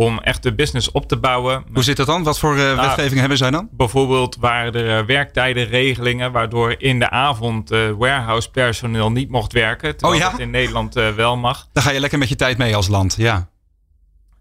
[0.00, 1.64] om echt de business op te bouwen.
[1.72, 2.22] Hoe zit dat dan?
[2.22, 3.68] Wat voor uh, nou, wetgeving hebben zij dan?
[3.72, 9.96] Bijvoorbeeld waren er uh, werktijdenregelingen waardoor in de avond uh, warehouse personeel niet mocht werken.
[9.96, 10.38] Terwijl oh, ja?
[10.38, 11.68] in Nederland wel mag.
[11.72, 13.48] Dan ga je lekker met je tijd mee als land, ja.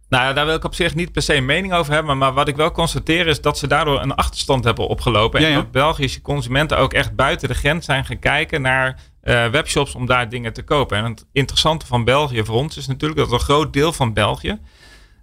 [0.09, 2.17] Nou, daar wil ik op zich niet per se een mening over hebben.
[2.17, 5.41] Maar wat ik wel constateer is dat ze daardoor een achterstand hebben opgelopen.
[5.41, 8.99] Ja, en dat Belgische consumenten ook echt buiten de grens zijn gaan kijken naar
[9.51, 10.97] webshops om daar dingen te kopen.
[10.97, 14.59] En het interessante van België voor ons is natuurlijk dat een groot deel van België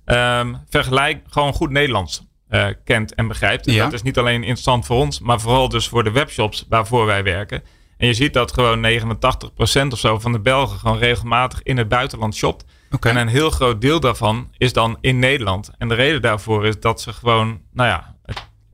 [0.07, 3.67] Um, vergelijk gewoon goed Nederlands uh, kent en begrijpt.
[3.67, 3.85] En ja.
[3.85, 7.23] dat is niet alleen interessant voor ons, maar vooral dus voor de webshops waarvoor wij
[7.23, 7.63] werken.
[7.97, 11.89] En je ziet dat gewoon 89% of zo van de Belgen gewoon regelmatig in het
[11.89, 12.65] buitenland shopt.
[13.01, 15.71] En een heel groot deel daarvan is dan in Nederland.
[15.79, 18.14] En de reden daarvoor is dat ze gewoon, nou ja,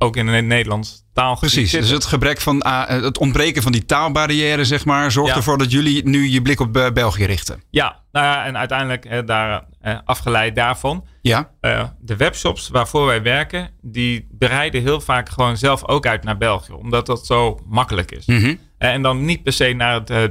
[0.02, 3.84] ook in een Nederlands taalgebied Precies, dus het gebrek van ah, het ontbreken van die
[3.86, 5.36] taalbarrière, zeg maar, zorgt Ja.
[5.36, 7.62] ervoor dat jullie nu je blik op eh, België richten.
[7.70, 11.04] Ja, nou ja, en uiteindelijk hè, daar, eh, afgeleid daarvan.
[11.22, 16.24] Ja, eh, de webshops waarvoor wij werken, die bereiden heel vaak gewoon zelf ook uit
[16.24, 16.72] naar België.
[16.72, 18.26] Omdat dat zo makkelijk is.
[18.26, 18.54] Mhm.
[18.78, 20.22] Eh, En dan niet per se naar het eh,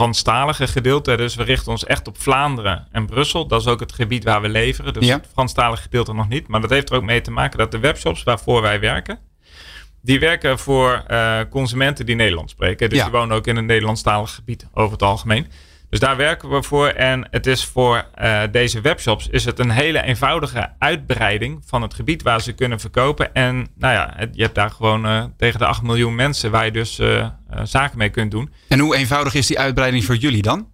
[0.00, 1.16] Franstalige gedeelte.
[1.16, 3.46] Dus we richten ons echt op Vlaanderen en Brussel.
[3.46, 4.92] Dat is ook het gebied waar we leveren.
[4.92, 5.16] Dus Ja.
[5.16, 6.48] het Franstalige gedeelte nog niet.
[6.48, 9.18] Maar dat heeft er ook mee te maken dat de webshops waarvoor wij werken...
[10.02, 12.88] die werken voor eh, consumenten die Nederlands spreken.
[12.88, 13.04] Dus Ja.
[13.04, 15.46] die wonen ook in een Nederlandstalig gebied over het algemeen.
[15.90, 16.86] Dus daar werken we voor.
[16.88, 21.94] En het is voor eh, deze webshops is het een hele eenvoudige uitbreiding van het
[21.94, 23.34] gebied waar ze kunnen verkopen.
[23.34, 26.64] En nou ja, het- je hebt daar gewoon eh, tegen de 8 miljoen mensen waar
[26.64, 27.28] je dus eh,
[27.62, 28.52] zaken mee kunt doen.
[28.68, 30.68] en hoe eenvoudig is die uitbreiding voor jullie dan?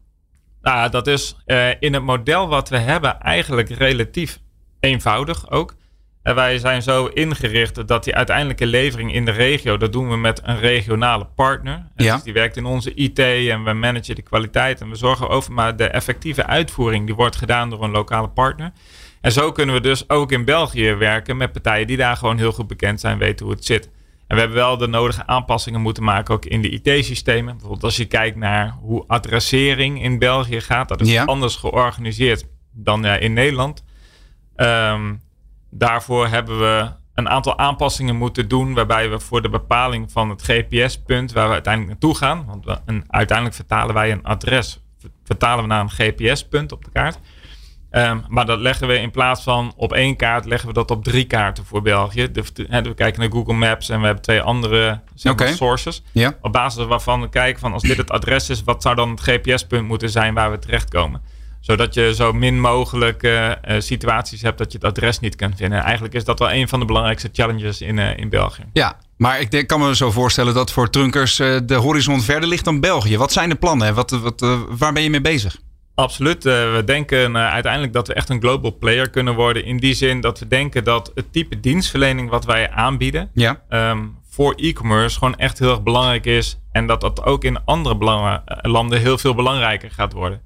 [0.61, 1.37] Nou, dat is
[1.81, 4.39] in het model wat we hebben eigenlijk relatief
[4.81, 5.75] eenvoudig ook.
[6.23, 10.17] En wij zijn zo ingericht dat die uiteindelijke levering in de regio, dat doen we
[10.17, 11.87] met een regionale partner.
[11.97, 12.15] Ja.
[12.15, 15.53] Dus die werkt in onze IT en we managen de kwaliteit en we zorgen over.
[15.53, 18.73] Maar de effectieve uitvoering die wordt gedaan door een lokale partner.
[19.21, 22.53] En zo kunnen we dus ook in België werken met partijen die daar gewoon heel
[22.53, 23.85] goed bekend zijn, weten hoe het zit.
[24.27, 27.53] En we hebben wel de nodige aanpassingen moeten maken, ook in de IT-systemen.
[27.53, 31.25] Bijvoorbeeld als je kijkt naar hoe adressering in België gaat, dat is Ja.
[31.25, 33.85] anders georganiseerd dan eh, in Nederland.
[34.57, 35.15] Ehm,
[35.75, 40.43] daarvoor hebben we een aantal aanpassingen moeten doen, waarbij we voor de bepaling van het
[40.43, 45.63] GPS-punt waar we uiteindelijk naartoe gaan, want we, uiteindelijk vertalen wij een adres, ver- vertalen
[45.63, 47.19] we naar een GPS-punt op de kaart.
[47.91, 51.05] Ehm, maar dat leggen we in plaats van op één kaart, leggen we dat op
[51.05, 52.31] drie kaarten voor België.
[52.33, 55.57] De, we kijken naar Google Maps en we hebben twee andere zeg maar, Oké.
[55.57, 56.03] sources.
[56.41, 59.21] Op basis waarvan we kijken van als dit het adres is, wat zou dan het
[59.21, 61.23] GPS-punt moeten zijn waar we terechtkomen.
[61.63, 65.53] Zodat je zo min mogelijk eh, eh, situaties hebt dat je het adres niet kan
[65.57, 65.79] vinden.
[65.79, 68.63] En eigenlijk is dat wel een van de belangrijkste challenges in, eh, in België.
[68.73, 72.65] Ja, maar ik denk, kan me zo voorstellen dat voor Trunkers de horizon verder ligt
[72.65, 73.17] dan België.
[73.17, 73.95] Wat zijn de plannen?
[73.95, 75.57] Wat, wat, waar ben je mee bezig?
[75.95, 76.43] Absoluut.
[76.43, 79.65] We denken uiteindelijk dat we echt een global player kunnen worden.
[79.65, 83.31] In die zin dat we denken dat het type dienstverlening wat wij aanbieden.
[83.35, 83.99] Ja, ehm,
[84.31, 86.59] voor e-commerce gewoon echt heel erg belangrijk is.
[86.73, 90.41] En dat dat ook in andere landen heel veel belangrijker gaat worden.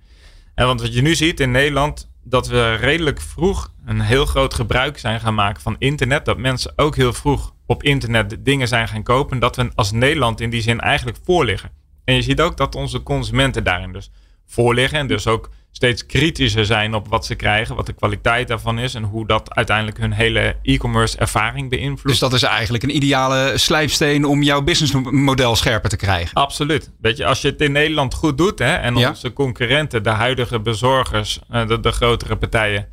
[0.57, 4.55] En want wat je nu ziet in Nederland, dat we redelijk vroeg een heel groot
[4.55, 6.25] gebruik zijn gaan maken van internet.
[6.25, 9.38] Dat mensen ook heel vroeg op internet dingen zijn gaan kopen.
[9.38, 11.71] Dat we als Nederland in die zin eigenlijk voorliggen.
[12.05, 14.11] En je ziet ook dat onze consumenten daarin dus
[14.47, 14.99] voorliggen.
[14.99, 18.95] En dus ook steeds kritischer zijn op wat ze krijgen, wat de kwaliteit daarvan is.
[18.95, 22.09] En hoe dat uiteindelijk hun hele e-commerce ervaring beïnvloedt.
[22.09, 26.35] dus dat is eigenlijk een ideale slijpsteen om jouw businessmodel scherper te krijgen.
[26.35, 26.91] Absoluut.
[27.01, 29.09] Weet je, als je het in Nederland goed doet hè, en Ja.
[29.09, 32.89] onze concurrenten, de huidige bezorgers, eh, de, de grotere partijen,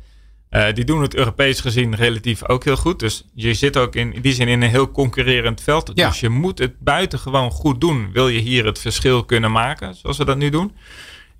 [0.50, 2.98] eh, die doen het Europees gezien relatief ook heel goed.
[2.98, 5.90] Dus je zit ook in, die zin in een heel concurrerend veld.
[5.94, 6.08] Ja.
[6.08, 8.08] Dus je moet het buitengewoon goed doen.
[8.12, 10.72] Wil je hier het verschil kunnen maken, zoals we dat nu doen.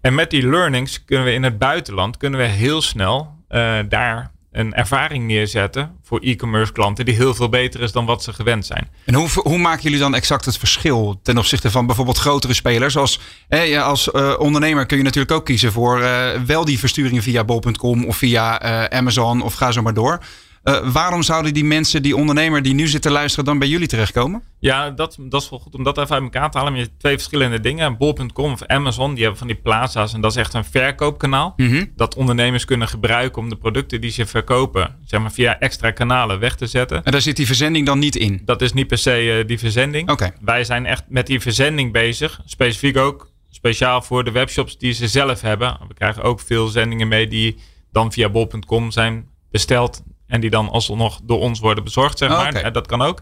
[0.04, 4.30] En met die learnings kunnen we in het buitenland kunnen we heel snel eh, daar
[4.52, 8.66] een ervaring neerzetten voor e-commerce klanten die heel veel beter is dan wat ze gewend
[8.66, 8.88] zijn.
[9.04, 12.96] En hoe, hoe maken jullie dan exact het verschil ten opzichte van bijvoorbeeld grotere spelers?
[12.96, 17.22] Als, hè, als eh, ondernemer kun je natuurlijk ook kiezen voor eh, wel die versturingen
[17.22, 20.20] via bol.com of via Amazon of ga zo maar door.
[20.64, 23.88] Eh, waarom zouden die mensen, die ondernemer die nu zit te luisteren, dan bij jullie
[23.88, 24.42] terechtkomen?
[24.58, 26.72] Ja, dat, dat is wel goed om dat even uit elkaar te halen.
[26.72, 27.96] Maar je hebt twee verschillende dingen.
[27.96, 30.12] Bol.com of Amazon, die hebben van die plaza's.
[30.14, 31.52] En dat is echt een verkoopkanaal.
[31.56, 31.84] Mhm.
[31.96, 36.38] Dat ondernemers kunnen gebruiken om de producten die ze verkopen, zeg maar via extra kanalen
[36.38, 37.04] weg te zetten.
[37.04, 38.42] En daar zit die verzending dan niet in.
[38.44, 40.10] Dat is niet per se eh, die verzending.
[40.10, 40.32] Oké.
[40.40, 42.40] Wij zijn echt met die verzending bezig.
[42.44, 45.78] Specifiek ook speciaal voor de webshops die ze zelf hebben.
[45.88, 47.58] We krijgen ook veel zendingen mee die
[47.92, 50.02] dan via bol.com zijn besteld.
[50.26, 52.72] En die dan alsnog door ons worden bezorgd, zeg Oh, maar.
[52.72, 53.20] Dat kan ook.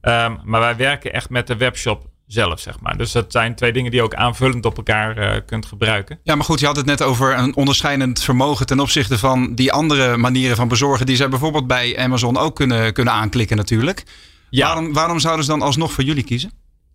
[0.00, 2.96] Ehm, maar wij werken echt met de webshop zelf, zeg maar.
[2.96, 6.18] Dus dat zijn twee dingen die je ook aanvullend op elkaar eh, kunt gebruiken.
[6.22, 9.72] Ja, maar goed, je had het net over een onderscheidend vermogen ten opzichte van die
[9.72, 14.02] andere manieren van bezorgen die zij bijvoorbeeld bij Amazon ook kunnen, kunnen aanklikken natuurlijk.
[14.50, 14.66] Ja.
[14.66, 16.52] Waarom, waarom zouden ze dan alsnog voor jullie kiezen?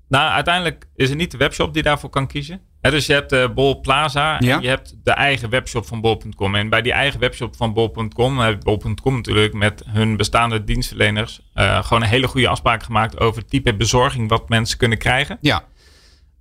[0.10, 2.62] Nou, uiteindelijk is het niet de webshop die daarvoor kan kiezen.
[2.92, 4.56] Dus je hebt eh, Bol Plaza Ja.
[4.56, 6.56] en je hebt de eigen webshop van Bol.com.
[6.56, 11.84] En bij die eigen webshop van Bol.com heeft Bol.com natuurlijk met hun bestaande dienstverleners eh,
[11.84, 15.38] gewoon een hele goede afspraak gemaakt over het type bezorging wat mensen kunnen krijgen.
[15.42, 15.64] Ja,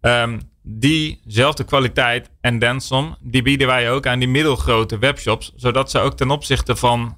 [0.01, 5.53] Ehm, diezelfde kwaliteit en then some, die bieden wij ook aan die middelgrote webshops.
[5.57, 7.17] Zodat ze ook ten opzichte van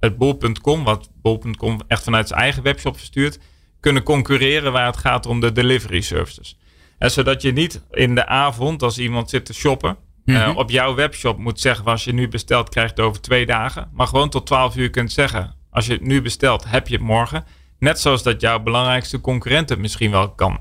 [0.00, 3.38] het bol.com, wat bol.com echt vanuit zijn eigen webshop verstuurt,
[3.80, 6.58] kunnen concurreren waar het gaat om de delivery services.
[6.98, 10.56] En zodat je niet in de avond, als iemand zit te shoppen, eh, Mhm.
[10.56, 13.88] op jouw webshop moet zeggen: als je nu bestelt, krijg je het over twee dagen.
[13.92, 17.04] Maar gewoon tot 12 uur kunt zeggen: als je het nu bestelt, heb je het
[17.04, 17.44] morgen.
[17.78, 20.58] Net zoals dat jouw belangrijkste concurrent het misschien wel kan.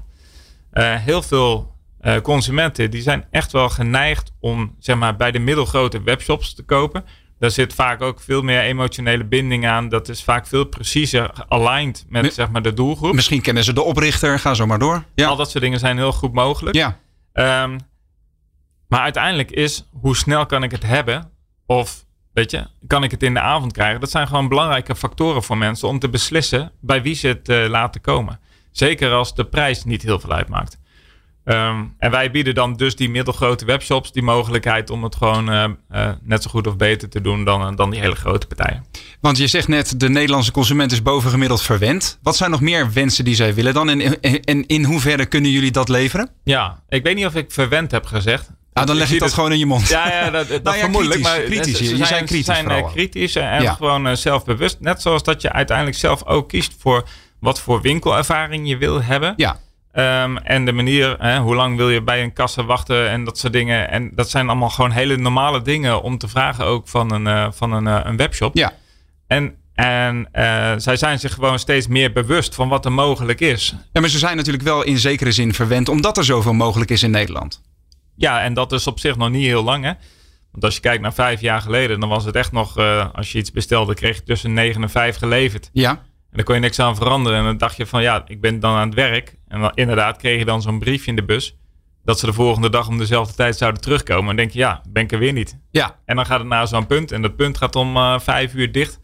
[0.71, 5.39] Eh, heel veel eh, consumenten die zijn echt wel geneigd om zeg maar, bij de
[5.39, 7.05] middelgrote webshops te kopen.
[7.39, 9.89] Daar zit vaak ook veel meer emotionele binding aan.
[9.89, 13.13] Dat is vaak veel preciezer aligned met Mi- zeg maar, de doelgroep.
[13.13, 14.39] Misschien kennen ze de oprichter.
[14.39, 15.03] Ga zo maar door.
[15.15, 15.27] Ja.
[15.27, 16.75] Al dat soort dingen zijn heel goed mogelijk.
[16.75, 16.97] ja.
[17.33, 17.77] Ehm,
[18.87, 21.31] maar uiteindelijk is hoe snel kan ik het hebben?
[21.65, 23.99] Of weet je, kan ik het in de avond krijgen?
[23.99, 27.65] Dat zijn gewoon belangrijke factoren voor mensen om te beslissen bij wie ze het eh,
[27.67, 28.39] laten komen.
[28.71, 30.77] Zeker als de prijs niet heel veel uitmaakt.
[31.45, 35.63] Ehm, en wij bieden dan dus die middelgrote webshops die mogelijkheid om het gewoon eh,
[35.89, 38.85] eh, net zo goed of beter te doen dan, dan die hele grote partijen.
[39.21, 42.19] Want je zegt net, de Nederlandse consument is bovengemiddeld verwend.
[42.21, 43.89] Wat zijn nog meer wensen die zij willen dan?
[43.89, 46.29] En, en, en in hoeverre kunnen jullie dat leveren?
[46.43, 48.49] Ja, ik weet niet of ik verwend heb gezegd.
[48.73, 49.87] Ah, dan leg ik dat het- gewoon in je mond.
[49.87, 51.21] Ja, ja dat, dat Nou ja, vermoedelijk.
[51.23, 51.77] kritisch, maar kritisch.
[51.77, 53.73] ze- Je- ze je zijn, zei kritisch ze zijn eh, kritisch en Ja.
[53.73, 54.77] gewoon eh, zelfbewust.
[54.79, 57.07] Net zoals dat je uiteindelijk zelf ook kiest voor
[57.39, 59.33] wat voor winkelervaring je wil hebben.
[59.37, 59.59] Ja,
[59.95, 63.37] Ehm, en de manier, hè, hoe lang wil je bij een kassa wachten en dat
[63.37, 63.89] soort dingen.
[63.89, 67.47] En dat zijn allemaal gewoon hele normale dingen om te vragen ook van een, eh,
[67.51, 68.57] van een, eh, een webshop.
[68.57, 68.73] ja.
[69.27, 73.75] En, en eh, zij zijn zich gewoon steeds meer bewust van wat er mogelijk is.
[73.93, 77.03] ja, maar ze zijn natuurlijk wel in zekere zin verwend, omdat er zoveel mogelijk is
[77.03, 77.61] in Nederland.
[78.15, 79.91] Ja, en dat is op zich nog niet heel lang, hè?
[80.51, 82.77] Want als je kijkt naar vijf jaar geleden, dan was het echt nog,
[83.13, 85.69] als je iets bestelde, kreeg je tussen 9 en 5 geleverd.
[85.73, 85.97] Ja, En
[86.31, 87.39] daar kon je niks aan veranderen.
[87.39, 89.35] En dan dacht je van, ja, ik ben dan aan het werk.
[89.55, 91.57] En dan, inderdaad kreeg je dan zo'n briefje in de bus,
[92.03, 94.29] dat ze de volgende dag om dezelfde tijd zouden terugkomen.
[94.29, 95.59] En denk je, ja, ben ik er weer niet.
[95.71, 95.99] ja.
[96.05, 98.71] En dan gaat het naar zo'n punt, en dat punt gaat om eh, vijf uur
[98.71, 98.99] dicht.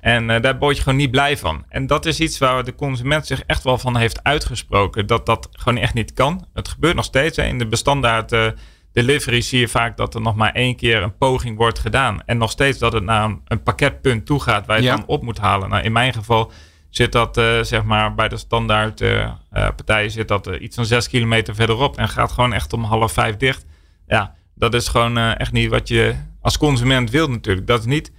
[0.00, 1.64] En eh, daar word je gewoon niet blij van.
[1.68, 5.06] En dat is iets waar de consument zich echt wel van heeft uitgesproken.
[5.06, 6.46] Dat dat gewoon echt niet kan.
[6.54, 7.36] Het gebeurt nog steeds.
[7.36, 7.44] Hè.
[7.44, 8.46] In de bestandaard eh,
[8.92, 12.22] delivery zie je vaak dat er nog maar één keer een poging wordt gedaan.
[12.26, 14.90] En nog steeds dat het naar een, een pakketpunt toe gaat waar je Ja.
[14.90, 15.68] het dan op moet halen.
[15.68, 16.52] Nou, in mijn geval
[16.94, 20.84] zit dat eh, zeg maar bij de standaard eh, eh, partijen zit dat iets van
[20.84, 21.96] zes kilometer verderop.
[21.96, 23.64] En gaat gewoon echt om half vijf dicht.
[24.06, 27.66] Ja, dat is gewoon echt niet wat je als consument wilt natuurlijk.
[27.66, 28.12] Dat is niet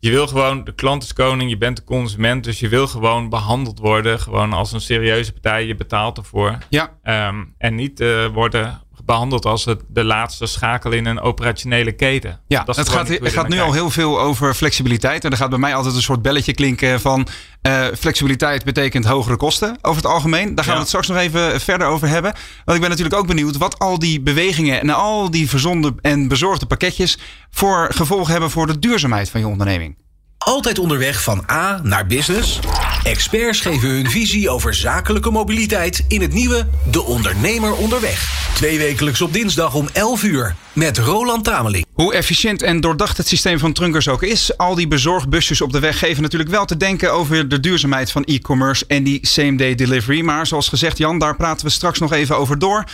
[0.00, 3.28] je wil gewoon, de klant is koning, je bent de consument, dus je wil gewoon
[3.28, 6.58] behandeld worden, gewoon als een serieuze partij, je betaalt ervoor.
[6.68, 11.92] Ja, Ehm, en niet eh, worden behandeld als het, de laatste schakel in een operationele
[11.92, 12.40] keten.
[12.46, 12.64] ja.
[12.64, 15.24] Dat het gaat, het gaat nu al heel veel over flexibiliteit.
[15.24, 17.26] En er gaat bij mij altijd een soort belletje klinken van...
[17.62, 20.54] eh, flexibiliteit betekent hogere kosten over het algemeen.
[20.54, 22.32] Daar gaan we het straks nog even verder over hebben.
[22.64, 24.80] Want ik ben natuurlijk ook benieuwd wat al die bewegingen...
[24.80, 27.18] en al die verzonden en bezorgde pakketjes...
[27.50, 29.96] voor gevolgen hebben voor de duurzaamheid van je onderneming.
[30.38, 32.60] Altijd onderweg van A naar business?
[33.08, 38.50] Experts geven hun visie over zakelijke mobiliteit in het nieuwe De Ondernemer Onderweg.
[38.54, 41.86] Twee wekelijks op dinsdag om 11 uur met Roland Tameling.
[41.92, 45.78] Hoe efficiënt en doordacht het systeem van Trunkers ook is, al die bezorgbusjes op de
[45.78, 50.20] weg geven natuurlijk wel te denken over de duurzaamheid van e-commerce en die same-day delivery.
[50.20, 52.84] Maar zoals gezegd, Jan, daar praten we straks nog even over door.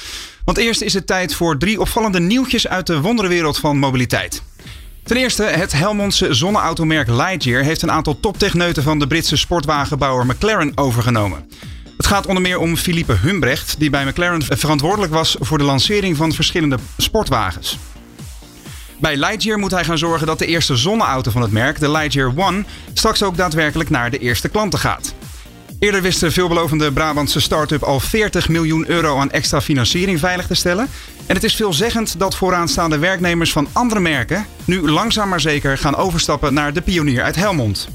[0.45, 4.43] Want eerst is het tijd voor drie opvallende nieuwtjes uit de wonderenwereld van mobiliteit.
[5.05, 10.73] Ten eerste, het Helmondse zonneautomerk Lightyear heeft een aantal toptechneuten van de Britse sportwagenbouwer McLaren
[10.75, 11.49] overgenomen.
[11.97, 16.17] Het gaat onder meer om Philippe Humbrecht, die bij McLaren verantwoordelijk was voor de lancering
[16.17, 17.79] van verschillende sportwagens.
[19.01, 22.33] Bij Lightyear moet hij gaan zorgen dat de eerste zonneauto van het merk, de Lightyear
[22.37, 25.15] One, straks ook daadwerkelijk naar de eerste klanten gaat.
[25.85, 30.55] Eerder wist de veelbelovende Brabantse start-up al 40 miljoen euro aan extra financiering veilig te
[30.55, 30.89] stellen.
[31.27, 35.97] En het is veelzeggend dat vooraanstaande werknemers van andere merken nu langzaam maar zeker gaan
[35.97, 37.89] overstappen naar de pionier uit Helmond.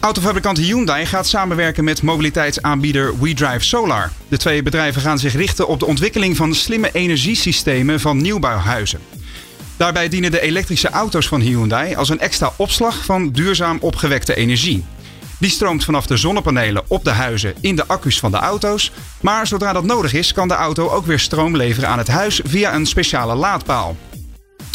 [0.00, 4.12] Autofabrikant Hyundai gaat samenwerken met mobiliteitsaanbieder WeDrive Solar.
[4.28, 9.00] De twee bedrijven gaan zich richten op de ontwikkeling van slimme energiesystemen van nieuwbouwhuizen.
[9.76, 14.84] Daarbij dienen de elektrische auto's van Hyundai als een extra opslag van duurzaam opgewekte energie.
[15.38, 18.92] Die stroomt vanaf de zonnepanelen op de huizen in de accu's van de auto's.
[19.20, 22.40] Maar zodra dat nodig is, kan de auto ook weer stroom leveren aan het huis
[22.44, 23.96] via een speciale laadpaal.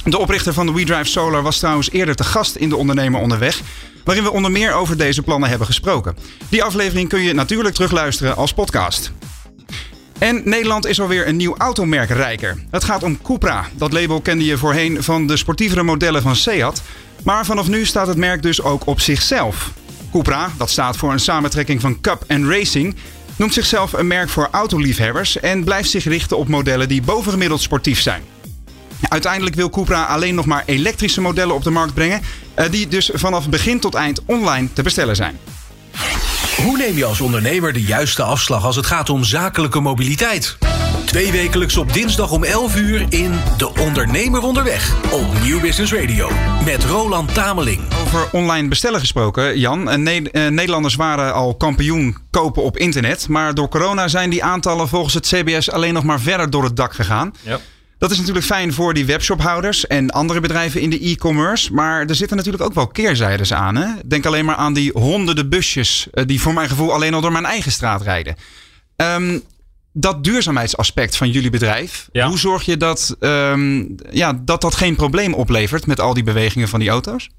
[0.03, 3.61] De oprichter van de WeDrive Solar was trouwens eerder te gast in de Ondernemer Onderweg,
[4.03, 6.17] waarin we onder meer over deze plannen hebben gesproken.
[6.49, 9.11] Die aflevering kun je natuurlijk terugluisteren als podcast.
[10.19, 12.63] En Nederland is alweer een nieuw automerk rijker.
[12.71, 13.65] Het gaat om Cupra.
[13.75, 16.81] Dat label kende je voorheen van de sportievere modellen van Seat.
[17.23, 19.71] Maar vanaf nu staat het merk dus ook op zichzelf.
[20.13, 22.95] Cupra, dat staat voor een samentrekking van Cup en Racing,
[23.35, 28.01] noemt zichzelf een merk voor autoliefhebbers en blijft zich richten op modellen die bovengemiddeld sportief
[28.01, 28.23] zijn.
[29.09, 32.21] Uiteindelijk wil Cupra alleen nog maar elektrische modellen op de markt brengen,
[32.53, 35.39] eh, die dus vanaf begin tot eind online te bestellen zijn.
[36.55, 40.57] Hoe neem je als ondernemer de juiste afslag als het gaat om zakelijke mobiliteit?
[41.13, 46.29] Twee wekelijks op dinsdag om 11 uur in De Ondernemer Onderweg op Nieuw Business Radio.
[46.65, 47.81] Met Roland Tameling.
[48.05, 49.89] Over online bestellen gesproken, Jan.
[49.89, 53.27] Eh, eh, Nederlanders waren al kampioen kopen op internet.
[53.27, 56.75] Maar door corona zijn die aantallen volgens het CBS alleen nog maar verder door het
[56.75, 57.33] dak gegaan.
[57.41, 57.59] Ja.
[57.97, 61.73] Dat is natuurlijk fijn voor die webshophouders en andere bedrijven in de e-commerce.
[61.73, 63.75] Maar er zitten natuurlijk ook wel keerzijdes aan.
[63.75, 63.87] Hè?
[64.05, 67.31] Denk alleen maar aan die honderden busjes eh, die voor mijn gevoel alleen al door
[67.31, 68.35] mijn eigen straat rijden.
[68.95, 69.39] Ehm,
[69.93, 72.27] dat duurzaamheidsaspect van jullie bedrijf, Ja.
[72.27, 76.67] hoe zorg je dat, ehm, ja, dat dat geen probleem oplevert met al die bewegingen
[76.67, 77.29] van die auto's?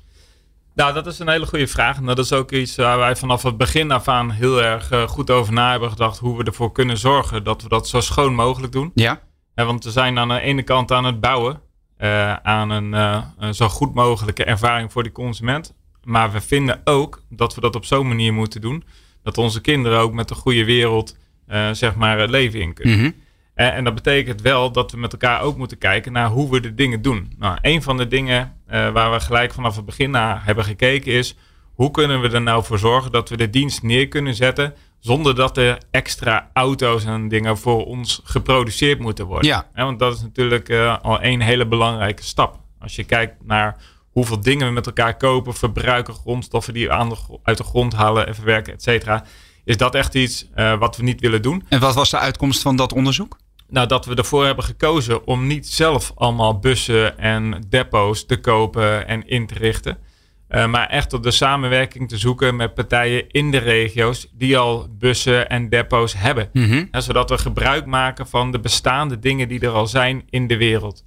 [0.75, 1.97] Nou, dat is een hele goede vraag.
[1.97, 5.09] En dat is ook iets waar wij vanaf het begin af aan heel erg eh,
[5.09, 6.19] goed over na hebben gedacht.
[6.19, 8.91] Hoe we ervoor kunnen zorgen dat we dat zo schoon mogelijk doen.
[8.95, 9.21] Ja,
[9.55, 11.61] Ja, want we zijn aan de ene kant aan het bouwen
[11.97, 15.75] eh, aan een, eh, een zo goed mogelijke ervaring voor die consument.
[16.05, 18.85] Maar we vinden ook dat we dat op zo'n manier moeten doen.
[19.23, 21.17] Dat onze kinderen ook met de goede wereld
[21.73, 22.99] zeg maar het leven in kunnen.
[22.99, 23.11] Mhm.
[23.55, 26.61] Eh, en dat betekent wel dat we met elkaar ook moeten kijken naar hoe we
[26.61, 27.33] de dingen doen.
[27.39, 31.13] Nou, een van de dingen eh, waar we gelijk vanaf het begin naar hebben gekeken
[31.13, 31.37] is...
[31.75, 34.75] hoe kunnen we er nou voor zorgen dat we de dienst neer kunnen zetten...
[34.99, 39.49] zonder dat er extra auto's en dingen voor ons geproduceerd moeten worden.
[39.49, 39.67] Ja.
[39.75, 42.59] Want dat is natuurlijk eh, al een hele belangrijke stap.
[42.79, 43.77] Als je kijkt naar
[44.11, 45.55] hoeveel dingen we met elkaar kopen...
[45.55, 49.25] verbruiken, grondstoffen die we aan de, gro- uit de grond halen en verwerken, et cetera...
[49.65, 51.65] is dat echt iets eh, wat we niet willen doen.
[51.69, 53.37] en wat was de uitkomst van dat onderzoek?
[53.69, 59.07] Nou, dat we ervoor hebben gekozen om niet zelf allemaal bussen en depots te kopen
[59.07, 59.99] en in te richten.
[60.49, 64.87] Eh, maar echt op de samenwerking te zoeken met partijen in de regio's die al
[64.91, 66.49] bussen en depots hebben.
[66.53, 66.85] Mhm.
[66.91, 71.05] Zodat we gebruik maken van de bestaande dingen die er al zijn in de wereld.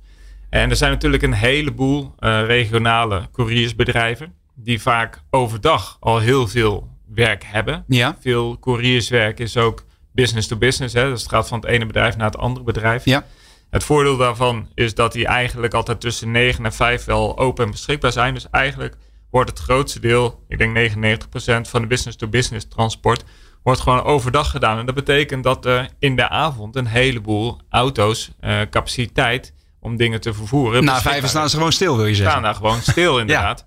[0.50, 6.97] En er zijn natuurlijk een heleboel eh, regionale couriersbedrijven die vaak overdag al heel veel
[7.14, 7.84] werk hebben.
[7.88, 10.94] Ja, Veel courierswerk is ook business to business.
[10.94, 11.10] Hè?
[11.10, 13.06] Dus het gaat van het ene bedrijf naar het andere bedrijf.
[13.06, 13.26] ja.
[13.70, 17.72] Het voordeel daarvan is dat die eigenlijk altijd tussen 9 en 5 wel open en
[17.72, 18.34] beschikbaar zijn.
[18.34, 18.96] Dus eigenlijk
[19.32, 23.24] wordt het grootste deel, ik denk 99% van de business to business transport,
[23.64, 24.78] wordt gewoon overdag gedaan.
[24.80, 30.22] En dat betekent dat er in de avond een heleboel auto's eh, capaciteit om dingen
[30.22, 30.84] te vervoeren.
[30.84, 32.44] Na vijf staan ze gewoon stil, wil je staan zeggen.
[32.44, 33.66] daar gewoon stil inderdaad.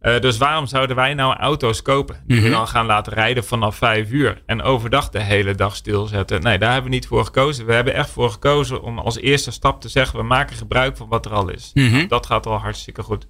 [0.00, 2.56] Eh, dus waarom zouden wij nou auto's kopen die we Mhm.
[2.56, 6.42] dan gaan laten rijden vanaf vijf uur en overdag de hele dag stilzetten?
[6.42, 7.66] Nee, daar hebben we niet voor gekozen.
[7.66, 11.08] We hebben echt voor gekozen om als eerste stap te zeggen: we maken gebruik van
[11.08, 11.70] wat er al is.
[11.74, 12.06] Mhm.
[12.08, 13.26] Dat gaat al hartstikke goed.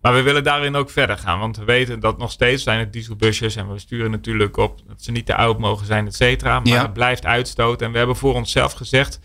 [0.00, 2.92] Maar we willen daarin ook verder gaan, want we weten dat nog steeds zijn het
[2.92, 6.58] dieselbusjes en we sturen natuurlijk op dat ze niet te oud mogen zijn, et cetera.
[6.60, 6.82] Maar Ja.
[6.82, 9.20] het blijft uitstoten en we hebben voor onszelf gezegd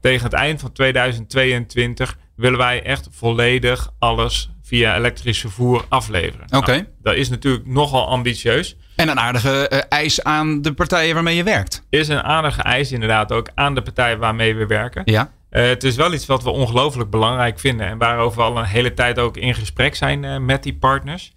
[0.00, 6.46] tegen het eind van 2022 willen wij echt volledig alles via elektrisch vervoer afleveren.
[6.56, 6.72] Oké.
[6.72, 8.76] Nou, dat is natuurlijk nogal ambitieus.
[8.96, 11.86] En een aardige eh, eis aan de partijen waarmee je werkt.
[11.90, 15.02] Is een aardige eis inderdaad ook aan de partij waarmee we werken.
[15.04, 15.32] Ja.
[15.50, 18.64] Eh, het is wel iets wat we ongelooflijk belangrijk vinden en waarover we al een
[18.64, 21.36] hele tijd ook in gesprek zijn eh, met die partners.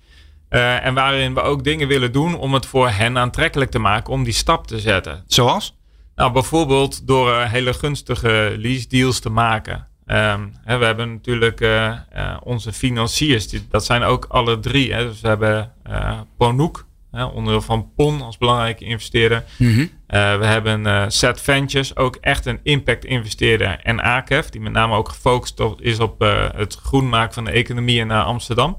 [0.49, 4.23] En waarin we ook dingen willen doen om het voor hen aantrekkelijk te maken om
[4.23, 5.23] die stap te zetten.
[5.27, 5.77] Zoals?
[6.15, 9.87] Nou, bijvoorbeeld door hele gunstige lease deals te maken.
[10.11, 14.93] Ehm, hè, we hebben natuurlijk eh, eh, onze financiers, die, dat zijn ook alle drie.
[14.93, 15.07] Hè.
[15.07, 19.43] Dus we hebben eh Ponoek, hè, onderdeel van PON als belangrijke investeerder.
[19.57, 19.85] Mhm.
[20.07, 23.79] We hebben Set Ventures, ook echt een impact investeerder.
[23.83, 26.19] En AKEF, die met name ook gefocust op, is op
[26.55, 28.77] het groen maken van de economie in Amsterdam.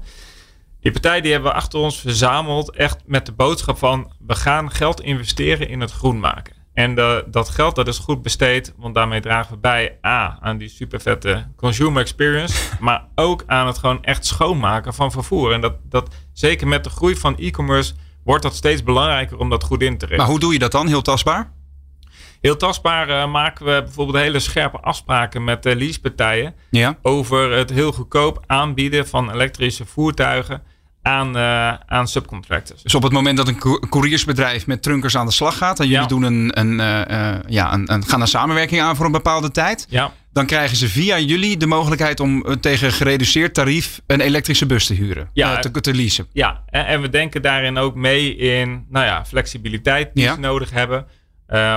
[0.81, 4.71] Die partij die hebben we achter ons verzameld, echt met de boodschap van we gaan
[4.71, 6.62] geld investeren in het groen maken.
[6.73, 10.57] En de, dat geld dat is goed besteed, want daarmee dragen we bij A aan
[10.57, 15.51] die super vette consumer experience, maar ook aan het gewoon echt schoonmaken van vervoer.
[15.53, 19.63] En dat, dat zeker met de groei van e-commerce wordt dat steeds belangrijker om dat
[19.63, 20.17] goed in te richten.
[20.17, 20.87] Maar hoe doe je dat dan?
[20.87, 21.51] Heel tastbaar?
[22.41, 26.97] Heel tastbaar eh, maken we bijvoorbeeld hele scherpe afspraken met de leasepartijen Ja.
[27.01, 30.63] over het heel goedkoop aanbieden van elektrische voertuigen
[31.03, 32.81] aan, eh, aan subcontractors.
[32.83, 35.85] Dus op het moment dat een co- couriersbedrijf met trunkers aan de slag gaat en
[35.87, 36.07] jullie Ja.
[36.07, 39.51] doen een, een, eh, eh, ja, een, een, gaan een samenwerking aan voor een bepaalde
[39.51, 44.65] tijd, Ja, dan krijgen ze via jullie de mogelijkheid om tegen gereduceerd tarief een elektrische
[44.65, 45.29] bus te huren.
[45.33, 45.59] Ja.
[45.59, 46.27] te, te leasen.
[46.33, 46.63] ja.
[46.69, 50.33] En, en we denken daarin ook mee in nou ja, flexibiliteit die Ja.
[50.33, 51.05] ze nodig hebben.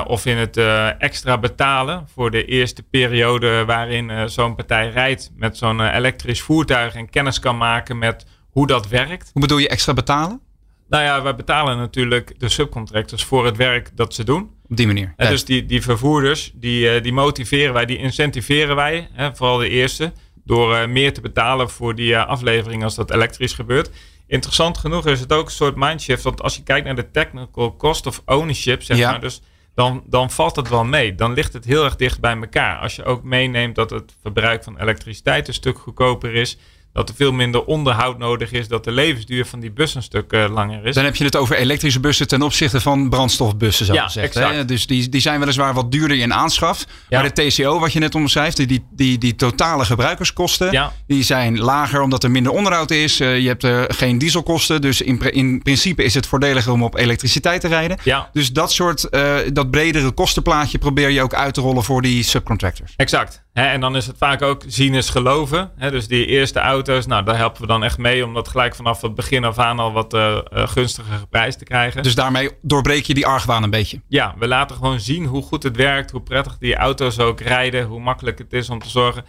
[0.06, 0.56] Of in het
[0.98, 7.10] extra betalen voor de eerste periode waarin zo'n partij rijdt met zo'n elektrisch voertuig en
[7.10, 8.26] kennis kan maken met
[8.56, 9.30] hoe dat werkt.
[9.32, 10.40] Hoe bedoel je extra betalen?
[10.88, 14.50] Nou ja, wij betalen natuurlijk de subcontractors voor het werk dat ze doen.
[14.68, 15.14] Op die manier.
[15.16, 19.58] En dus die, die vervoerders, die, eh, die motiveren wij, die incentiveren wij, hè, vooral
[19.58, 20.12] de eerste,
[20.44, 23.90] door eh, meer te betalen voor die eh, aflevering als dat elektrisch gebeurt.
[24.26, 26.22] interessant genoeg is het ook een soort mindshift.
[26.22, 29.10] Want als je kijkt naar de technical cost of ownership, zeg Ja.
[29.10, 29.42] maar, dus
[29.74, 31.14] dan, dan valt het wel mee.
[31.14, 32.78] Dan ligt het heel erg dicht bij elkaar.
[32.78, 36.58] Als je ook meeneemt dat het verbruik van elektriciteit een stuk goedkoper is.
[36.96, 38.68] Dat er veel minder onderhoud nodig is.
[38.68, 40.94] Dat de levensduur van die bus een stuk eh, langer is.
[40.94, 44.34] Dan heb je het over elektrische bussen ten opzichte van brandstofbussen, zo Ja, gezegd.
[44.34, 44.64] Hè?
[44.64, 46.84] Dus die, die zijn weliswaar wat duurder in aanschaf.
[47.08, 47.20] Ja.
[47.20, 50.92] Maar de TCO, wat je net omschrijft, die, die, die, die totale gebruikerskosten, Ja.
[51.06, 53.20] die zijn lager omdat er minder onderhoud is.
[53.20, 54.80] Eh, je hebt eh, geen dieselkosten.
[54.80, 57.98] Dus in, in principe is het voordeliger om op elektriciteit te rijden.
[58.02, 58.28] Ja.
[58.32, 62.22] Dus dat soort, eh, dat bredere kostenplaatje probeer je ook uit te rollen voor die
[62.22, 62.92] subcontractors.
[62.96, 63.44] Exact.
[63.64, 65.70] En dan is het vaak ook zien is geloven.
[65.78, 69.00] Dus die eerste auto's, nou, daar helpen we dan echt mee om dat gelijk vanaf
[69.00, 72.02] het begin af aan al wat eh, gunstiger geprijsd te krijgen.
[72.02, 74.00] Dus daarmee doorbreek je die argwaan een beetje.
[74.08, 77.84] ja, we laten gewoon zien hoe goed het werkt, hoe prettig die auto's ook rijden,
[77.86, 79.24] hoe makkelijk het is om te zorgen.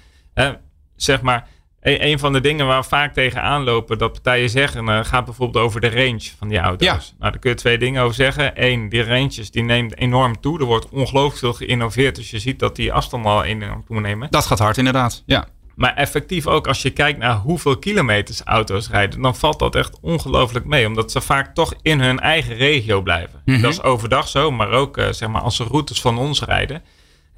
[0.95, 1.47] Zeg maar,
[1.81, 5.63] een, van de dingen waar we vaak tegenaan lopen, dat partijen zeggen, eh, gaat bijvoorbeeld
[5.63, 6.87] over de range van die auto's.
[6.87, 6.93] Ja.
[6.93, 8.51] Nou, daar kun je twee dingen over zeggen.
[8.55, 10.59] Eén, die ranges die neemt enorm toe.
[10.59, 14.27] Er wordt ongelooflijk veel geïnnoveerd, dus je ziet dat die afstanden al enorm toenemen.
[14.31, 15.23] Dat gaat hard inderdaad.
[15.25, 15.47] Ja.
[15.75, 19.99] Maar effectief ook als je kijkt naar hoeveel kilometers auto's rijden, dan valt dat echt
[20.01, 20.87] ongelooflijk mee.
[20.87, 23.41] Omdat ze vaak toch in hun eigen regio blijven.
[23.45, 23.61] Mhm.
[23.61, 26.83] Dat is overdag zo, maar ook eh, zeg maar, als ze routes van ons rijden.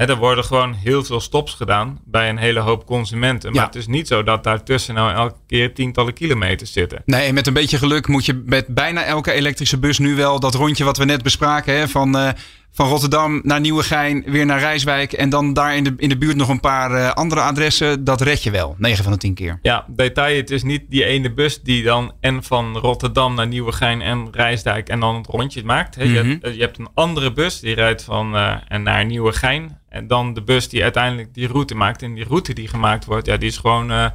[0.07, 3.51] Er worden gewoon heel veel stops gedaan bij een hele hoop consumenten.
[3.51, 3.65] Maar Ja.
[3.65, 7.01] het is niet zo dat daartussen nou elke keer tientallen kilometers zitten.
[7.05, 10.39] Nee, en met een beetje geluk moet je met bijna elke elektrische bus nu wel
[10.39, 11.73] dat rondje wat we net bespraken.
[11.77, 12.29] Hè, van, eh,
[12.71, 15.13] van Rotterdam naar Nieuwegein, weer naar Rijswijk.
[15.13, 18.03] En dan daar in de, in de buurt nog een paar eh, andere adressen.
[18.03, 19.59] Dat red je wel, 9 van de 10 keer.
[19.61, 24.01] Ja, detail, het is niet die ene bus die dan en van Rotterdam naar Nieuwegein
[24.01, 25.95] en Rijsdijk en dan het rondje maakt.
[25.95, 26.15] Je, Mhm.
[26.41, 29.77] hebt, je hebt een andere bus die rijdt van eh, en naar Nieuwegein.
[29.89, 32.01] En dan de bus die uiteindelijk die route maakt.
[32.01, 34.05] En die route die gemaakt wordt, ja, die is gewoon eh,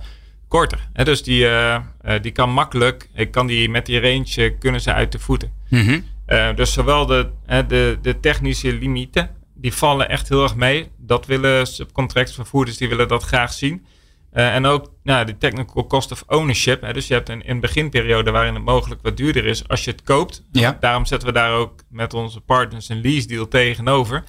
[0.49, 0.89] korter.
[1.05, 1.83] Dus die, eh, eh,
[2.23, 5.53] die kan makkelijk, ik kan die met die range eh, kunnen ze uit de voeten.
[5.71, 6.01] Mhm.
[6.27, 10.89] Eh, dus zowel de, hè, de, de technische limieten, die vallen echt heel erg mee.
[10.99, 13.87] Dat willen subcontractvervoerders, die willen dat graag zien.
[14.33, 16.83] Eh, en ook nou, de technical cost of ownership.
[16.83, 19.91] Hè, dus je hebt een, een beginperiode waarin het mogelijk wat duurder is als je
[19.91, 20.43] het koopt.
[20.53, 20.77] Ja.
[20.81, 24.25] Daarom zetten we daar ook met onze partners een lease deal tegenover.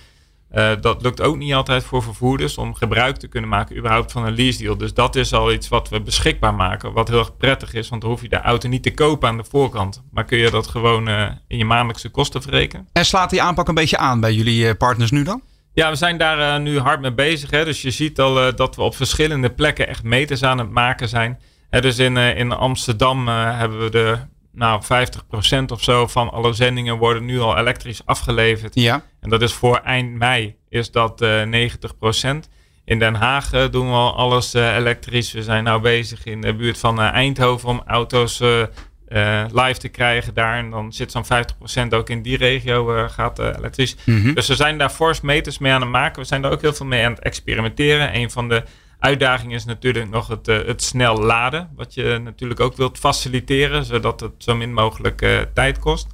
[0.55, 4.25] Eh, dat lukt ook niet altijd voor vervoerders om gebruik te kunnen maken überhaupt van
[4.25, 4.77] een lease deal.
[4.77, 7.89] Dus dat is al iets wat we beschikbaar maken, wat heel erg prettig is.
[7.89, 10.03] Want dan hoef je de auto niet te kopen aan de voorkant.
[10.11, 12.87] Maar kun je dat gewoon eh, in je maandelijkse kosten verrekenen.
[12.91, 15.41] En slaat die aanpak een beetje aan bij jullie eh, partners nu dan?
[15.73, 17.49] Ja, we zijn daar nu hard mee bezig.
[17.49, 17.65] Hè?
[17.65, 21.39] Dus je ziet al dat we op verschillende plekken echt meters aan het maken zijn.
[21.69, 24.17] Dus in, in Amsterdam hebben we de
[24.55, 28.75] nou, 50% of zo van alle zendingen worden nu al elektrisch afgeleverd.
[28.75, 29.03] Ja.
[29.19, 32.49] En dat is voor eind mei is dat eh 90%.
[32.85, 35.31] In Den Haag eh, doen we al alles eh, elektrisch.
[35.31, 38.61] We zijn nou bezig in de buurt van eh, Eindhoven om auto's eh,
[39.07, 40.57] eh, live te krijgen daar.
[40.57, 43.95] En dan zit zo'n 50% ook in die regio eh, gaat eh, elektrisch.
[44.03, 44.33] Mhm.
[44.33, 46.21] Dus we zijn daar fors meters mee aan het maken.
[46.21, 48.15] We zijn daar ook heel veel mee aan het experimenteren.
[48.15, 48.63] Een van de
[49.05, 51.69] uitdagingen is natuurlijk nog het, eh, het snel laden.
[51.75, 56.07] Wat je natuurlijk ook wilt faciliteren, zodat het zo min mogelijk eh, tijd kost.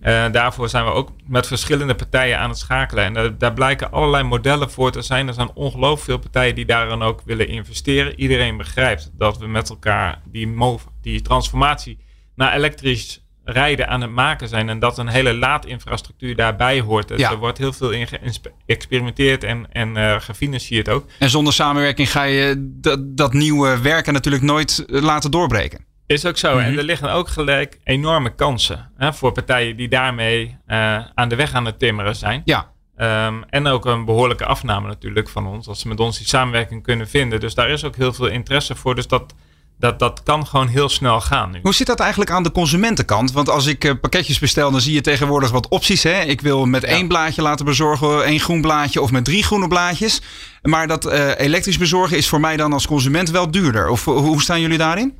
[0.00, 3.04] Eh, daarvoor zijn we ook met verschillende partijen aan het schakelen.
[3.04, 5.28] En daar blijken allerlei modellen voor te zijn.
[5.28, 8.20] Er zijn ongelooflijk veel partijen die daarin ook willen investeren.
[8.20, 10.56] Iedereen begrijpt dat we met elkaar die,
[11.02, 11.98] die transformatie
[12.34, 14.68] naar elektrisch rijden aan het maken zijn.
[14.68, 17.08] En dat een hele laadinfrastructuur daarbij hoort.
[17.08, 17.30] Dus Ja.
[17.30, 21.06] Er wordt heel veel in geëxperimenteerd en, en eh, gefinancierd ook.
[21.18, 25.84] En zonder samenwerking ga je dat, dat nieuwe werken natuurlijk nooit eh, laten doorbreken.
[26.06, 26.54] Is ook zo.
[26.54, 26.64] Mhm.
[26.64, 31.36] En er liggen ook gelijk enorme kansen hè, voor partijen die daarmee eh, aan de
[31.36, 32.42] weg aan het timmeren zijn.
[32.44, 32.70] Ja.
[32.96, 35.68] Ehm, en ook een behoorlijke afname natuurlijk van ons.
[35.68, 37.40] Als ze met ons die samenwerking kunnen vinden.
[37.40, 38.94] Dus daar is ook heel veel interesse voor.
[38.94, 39.34] Dus dat,
[39.80, 41.58] dat, dat kan gewoon heel snel gaan nu.
[41.62, 43.32] Hoe zit dat eigenlijk aan de consumentenkant?
[43.32, 46.02] Want als ik eh, pakketjes bestel, dan zie je tegenwoordig wat opties.
[46.02, 46.20] Hè?
[46.20, 50.22] Ik wil met één blaadje laten bezorgen, één groen blaadje of met drie groene blaadjes.
[50.62, 53.88] Maar dat eh, elektrisch bezorgen is voor mij dan als consument wel duurder.
[53.88, 55.18] Of eh, hoe staan jullie daarin?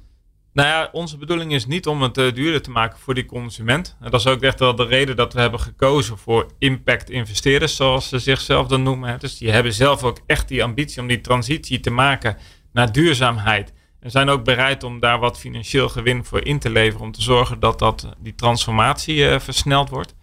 [0.53, 3.97] Nou ja, onze bedoeling is niet om het duurder te maken voor die consument.
[4.01, 7.77] En dat is ook echt wel de reden dat we hebben gekozen voor impact investeerders,
[7.77, 9.19] zoals ze zichzelf dan noemen.
[9.19, 12.37] Dus die hebben zelf ook echt die ambitie om die transitie te maken
[12.73, 13.73] naar duurzaamheid.
[14.01, 17.07] En zijn ook bereid om daar wat financieel gewin voor in te leveren.
[17.07, 20.15] Om te zorgen dat, dat die transformatie eh, versneld wordt.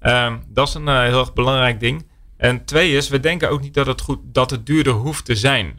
[0.00, 2.06] Ehm, dat is een eh, heel erg belangrijk ding.
[2.36, 5.34] En twee is, we denken ook niet dat het, goed, dat het duurder hoeft te
[5.34, 5.78] zijn.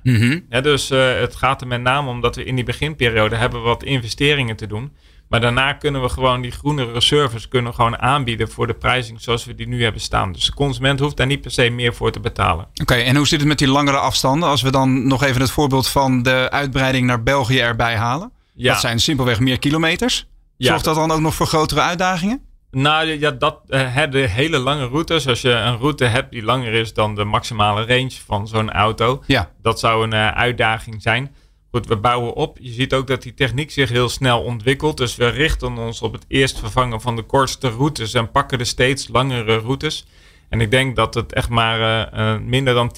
[0.50, 3.62] Ja, dus eh, het gaat er met name om dat we in die beginperiode hebben
[3.62, 4.92] wat investeringen te doen.
[5.30, 9.46] Maar daarna kunnen we gewoon die groenere service kunnen gewoon aanbieden voor de prijzing zoals
[9.46, 10.32] we die nu hebben staan.
[10.32, 12.68] Dus de consument hoeft daar niet per se meer voor te betalen.
[12.82, 14.50] Oké, en hoe zit het met die langere afstanden?
[14.50, 18.32] Als we dan nog even het voorbeeld van de uitbreiding naar België erbij halen.
[18.54, 18.72] Ja.
[18.72, 20.28] Dat zijn simpelweg meer kilometers.
[20.58, 22.42] Ja, Zorgt dat dan ook nog voor grotere uitdagingen?
[22.72, 25.28] Nou ja, dat, eh, hè, de hele lange routes.
[25.28, 29.24] Als je een route hebt die langer is dan de maximale range van zo'n auto.
[29.28, 29.52] Ja.
[29.62, 31.36] Dat zou een eh, uitdaging zijn.
[31.76, 32.58] Goed, we bouwen op.
[32.62, 34.98] Je ziet ook dat die techniek zich heel snel ontwikkelt.
[34.98, 38.64] Dus we richten ons op het eerst vervangen van de kortste routes en pakken de
[38.64, 40.06] steeds langere routes.
[40.50, 42.92] En ik denk dat het echt maar eh, eh, minder dan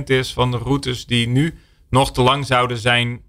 [0.00, 1.58] 10% is van de routes die nu
[1.90, 3.22] nog te lang zouden zijn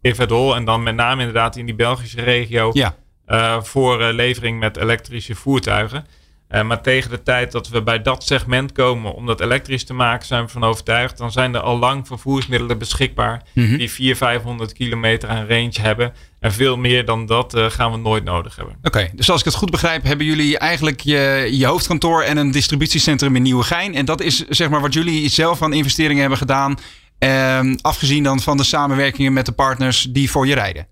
[0.00, 0.54] in Verdol.
[0.54, 2.96] En dan met name inderdaad in die Belgische regio Ja.
[3.24, 6.06] eh, voor levering met elektrische voertuigen.
[6.50, 9.94] Eh, maar tegen de tijd dat we bij dat segment komen om dat elektrisch te
[9.94, 11.18] maken, zijn we van overtuigd.
[11.18, 13.76] Dan zijn er al lang vervoersmiddelen beschikbaar Mhm.
[13.76, 16.12] die 400, 500 kilometer aan range hebben.
[16.40, 18.76] En veel meer dan dat eh, gaan we nooit nodig hebben.
[18.82, 22.50] Oké, dus als ik het goed begrijp, hebben jullie eigenlijk je, je hoofdkantoor en een
[22.50, 23.94] distributiecentrum in Nieuwegein.
[23.94, 26.74] En dat is zeg maar wat jullie zelf aan investeringen hebben gedaan.
[27.18, 30.86] ehm, afgezien dan van de samenwerkingen met de partners die voor je rijden.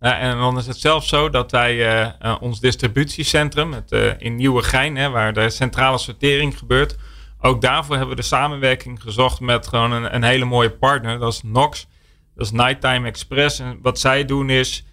[0.00, 4.12] Ja, en dan is het zelfs zo dat wij eh, eh, ons distributiecentrum het, eh,
[4.18, 6.96] in Nieuwegein, hè, waar de centrale sortering gebeurt,
[7.40, 11.18] ook daarvoor hebben we de samenwerking gezocht met gewoon een, een hele mooie partner.
[11.18, 11.86] Dat is Nox,
[12.34, 13.58] dat is Nighttime Express.
[13.58, 14.86] En wat zij doen is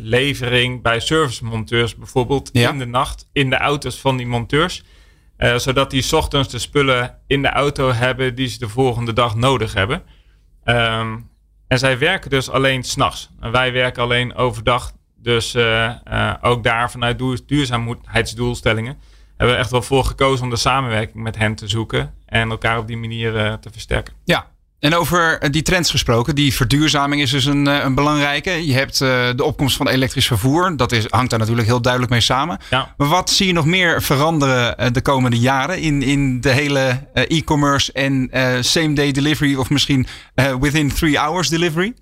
[0.00, 2.70] levering bij servicemonteurs bijvoorbeeld Ja.
[2.70, 4.84] in de nacht in de auto's van die monteurs.
[5.56, 9.34] Zodat die 's ochtends de spullen in de auto hebben die ze de volgende dag
[9.34, 10.02] nodig hebben.
[10.64, 11.16] Ehm,
[11.66, 13.30] en zij werken dus alleen s'nachts.
[13.40, 14.92] En wij werken alleen overdag.
[15.16, 18.98] Dus eh, eh, ook daar vanuit duur- duurzaamheidsdoelstellingen
[19.36, 22.14] hebben we echt wel voor gekozen om de samenwerking met hen te zoeken.
[22.26, 24.14] En elkaar op die manier eh, te versterken.
[24.24, 24.46] Ja.
[24.84, 28.66] En over eh, die trends gesproken, die verduurzaming is dus een, eh, een belangrijke.
[28.66, 30.76] Je hebt eh, de opkomst van elektrisch vervoer.
[30.76, 32.58] Dat is, hangt daar natuurlijk heel duidelijk mee samen.
[32.70, 32.94] Ja.
[32.96, 37.92] Maar wat zie je nog meer veranderen de komende jaren in, in de hele e-commerce
[37.92, 38.28] en
[38.64, 40.06] same-day delivery of misschien
[40.60, 41.94] within three hours delivery?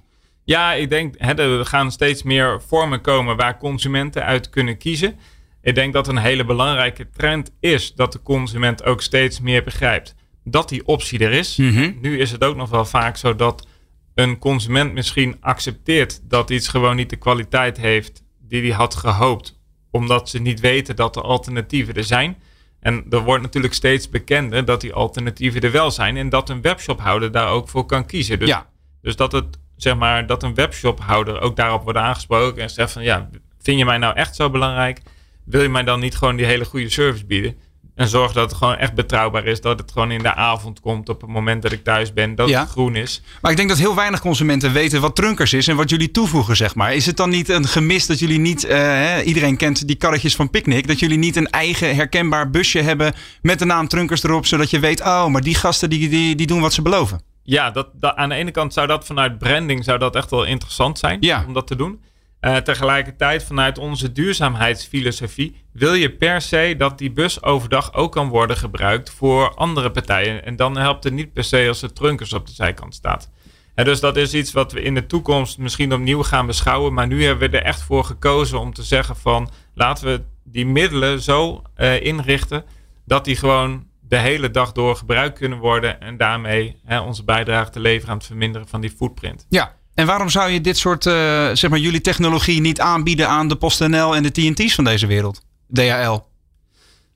[0.44, 5.14] Ja, ik denk hè, er gaan steeds meer vormen komen waar consumenten uit kunnen kiezen.
[5.62, 10.14] Ik denk dat een hele belangrijke trend is dat de consument ook steeds meer begrijpt
[10.44, 11.56] dat die optie er is.
[11.56, 11.92] Mhm.
[12.00, 13.66] Nu is het ook nog wel vaak zo dat
[14.14, 19.60] een consument misschien accepteert dat iets gewoon niet de kwaliteit heeft die hij had gehoopt,
[19.90, 22.36] omdat ze niet weten dat er alternatieven er zijn.
[22.80, 26.60] En er wordt natuurlijk steeds bekender dat die alternatieven er wel zijn en dat een
[26.62, 28.38] webshophouder daar ook voor kan kiezen.
[28.38, 28.70] Dus Ja.
[29.02, 33.02] dus dat, het, zeg maar, dat een webshophouder ook daarop wordt aangesproken en zegt van
[33.02, 33.28] ja,
[33.60, 35.00] vind je mij nou echt zo belangrijk?
[35.44, 37.56] Wil je mij dan niet gewoon die hele goede service bieden?
[38.02, 39.60] En zorg dat het gewoon echt betrouwbaar is.
[39.60, 42.34] Dat het gewoon in de avond komt op het moment dat ik thuis ben.
[42.34, 42.60] Dat Ja.
[42.60, 43.22] het groen is.
[43.40, 46.56] Maar ik denk dat heel weinig consumenten weten wat Trunkers is en wat jullie toevoegen,
[46.56, 46.94] zeg maar.
[46.94, 50.50] Is het dan niet een gemis dat jullie niet, eh, iedereen kent die karretjes van
[50.50, 54.70] Picnic, dat jullie niet een eigen herkenbaar busje hebben met de naam Trunkers erop, zodat
[54.70, 57.20] je weet, oh, maar die gasten die, die, die doen wat ze beloven.
[57.44, 60.44] Ja, dat, dat, aan de ene kant zou dat vanuit branding zou dat echt wel
[60.44, 61.44] interessant zijn Ja.
[61.46, 62.00] om dat te doen.
[62.42, 68.28] Eh, tegelijkertijd vanuit onze duurzaamheidsfilosofie wil je per se dat die bus overdag ook kan
[68.28, 70.44] worden gebruikt voor andere partijen.
[70.44, 73.30] En dan helpt het niet per se als er trunkers op de zijkant staat.
[73.74, 76.92] En dus dat is iets wat we in de toekomst misschien opnieuw gaan beschouwen.
[76.92, 80.66] Maar nu hebben we er echt voor gekozen om te zeggen van laten we die
[80.66, 82.64] middelen zo eh, inrichten
[83.04, 86.00] dat die gewoon de hele dag door gebruikt kunnen worden.
[86.00, 89.46] En daarmee hè, onze bijdrage te leveren aan het verminderen van die footprint.
[89.48, 89.80] Ja.
[89.94, 93.56] En waarom zou je dit soort, eh, zeg maar, jullie technologie niet aanbieden aan de
[93.56, 95.42] PostNL en de TNT's van deze wereld?
[95.74, 96.18] DHL.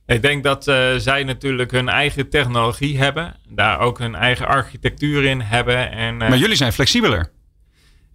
[0.07, 3.37] Ik denk dat eh, zij natuurlijk hun eigen technologie hebben.
[3.49, 5.91] Daar ook hun eigen architectuur in hebben.
[5.91, 7.31] En, eh, Maar jullie zijn flexibeler.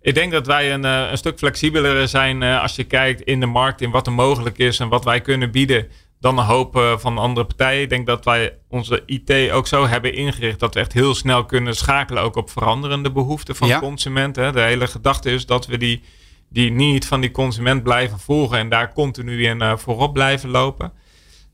[0.02, 3.82] Ik denk dat wij een, een stuk flexibeler zijn als je kijkt in de markt,
[3.82, 5.88] in wat er mogelijk is en wat wij kunnen bieden
[6.22, 7.82] dan een hoop eh, van andere partijen.
[7.82, 11.46] Ik denk dat wij onze IT ook zo hebben ingericht dat we echt heel snel
[11.46, 13.80] kunnen schakelen ook op veranderende behoeften van Ja.
[13.80, 16.04] de hele gedachte is dat we die,
[16.50, 20.94] die niet van die consument blijven volgen en daar continu in eh, voorop blijven lopen.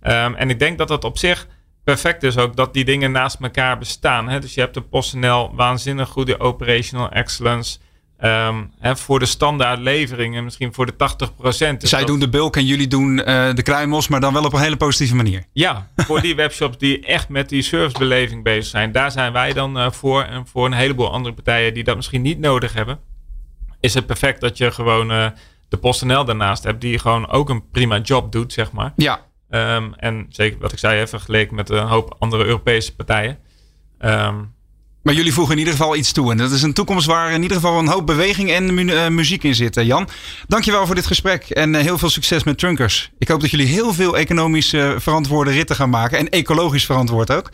[0.01, 1.47] Ehm, en ik denk dat dat op zich
[1.83, 4.29] perfect is ook dat die dingen naast elkaar bestaan.
[4.29, 4.39] Hè?
[4.39, 7.79] Dus je hebt de PostNL waanzinnig goede operational excellence.
[8.17, 11.81] Ehm, hè, voor de standaard leveringen, misschien voor de 80%.
[11.81, 14.43] Dus Zij dat- doen de bulk en jullie doen eh, de kruimels, maar dan wel
[14.43, 15.43] op een hele positieve manier.
[15.53, 18.91] Ja, voor die webshops die echt met die servicebeleving bezig zijn.
[18.91, 20.23] Daar zijn wij dan eh, voor.
[20.23, 22.99] En voor een heleboel andere partijen die dat misschien niet nodig hebben.
[23.79, 25.27] Is het perfect dat je gewoon eh,
[25.69, 26.81] de PostNL daarnaast hebt.
[26.81, 28.93] Die gewoon ook een prima job doet, zeg maar.
[28.95, 33.37] Ja, Ehm, en zeker wat ik zei, vergeleken met een hoop andere Europese partijen.
[33.99, 34.35] Ehm,
[35.07, 36.31] Maar jullie voegen in ieder geval iets toe.
[36.31, 39.43] En dat is een toekomst waar in ieder geval een hoop beweging en eh, muziek
[39.43, 39.75] in zit.
[39.75, 40.09] Jan,
[40.47, 41.49] dankjewel voor dit gesprek.
[41.49, 43.11] En eh, heel veel succes met Trunkers.
[43.17, 46.17] Ik hoop dat jullie heel veel economisch eh, verantwoorde ritten gaan maken.
[46.17, 47.49] En ecologisch verantwoord ook.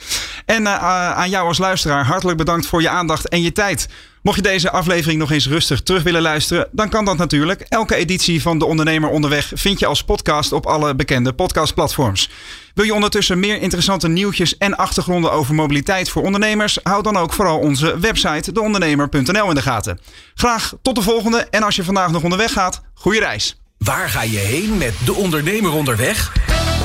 [0.46, 0.68] En
[1.16, 3.88] aan jou als luisteraar hartelijk bedankt voor je aandacht en je tijd.
[4.24, 7.62] Mocht je deze aflevering nog eens rustig terug willen luisteren, dan kan dat natuurlijk.
[7.62, 12.30] Elke editie van De Ondernemer Onderweg vind je als podcast op alle bekende podcastplatforms.
[12.74, 16.80] Wil je ondertussen meer interessante nieuwtjes en achtergronden over mobiliteit voor ondernemers?
[16.84, 20.00] Houd dan ook vooral onze website deondernemer.nl in de gaten.
[20.34, 23.58] Graag tot de volgende en als je vandaag nog onderweg gaat, goede reis.
[23.78, 26.32] Waar ga je heen met De Ondernemer Onderweg?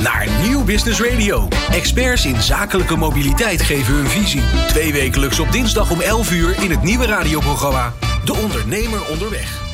[0.02, 1.48] Naar Nieuw Business Radio.
[1.70, 4.42] Experts in zakelijke mobiliteit geven hun visie.
[4.66, 7.92] Twee wekelijks op dinsdag om 11 uur in het nieuwe radioprogramma
[8.24, 9.67] De Ondernemer Onderweg.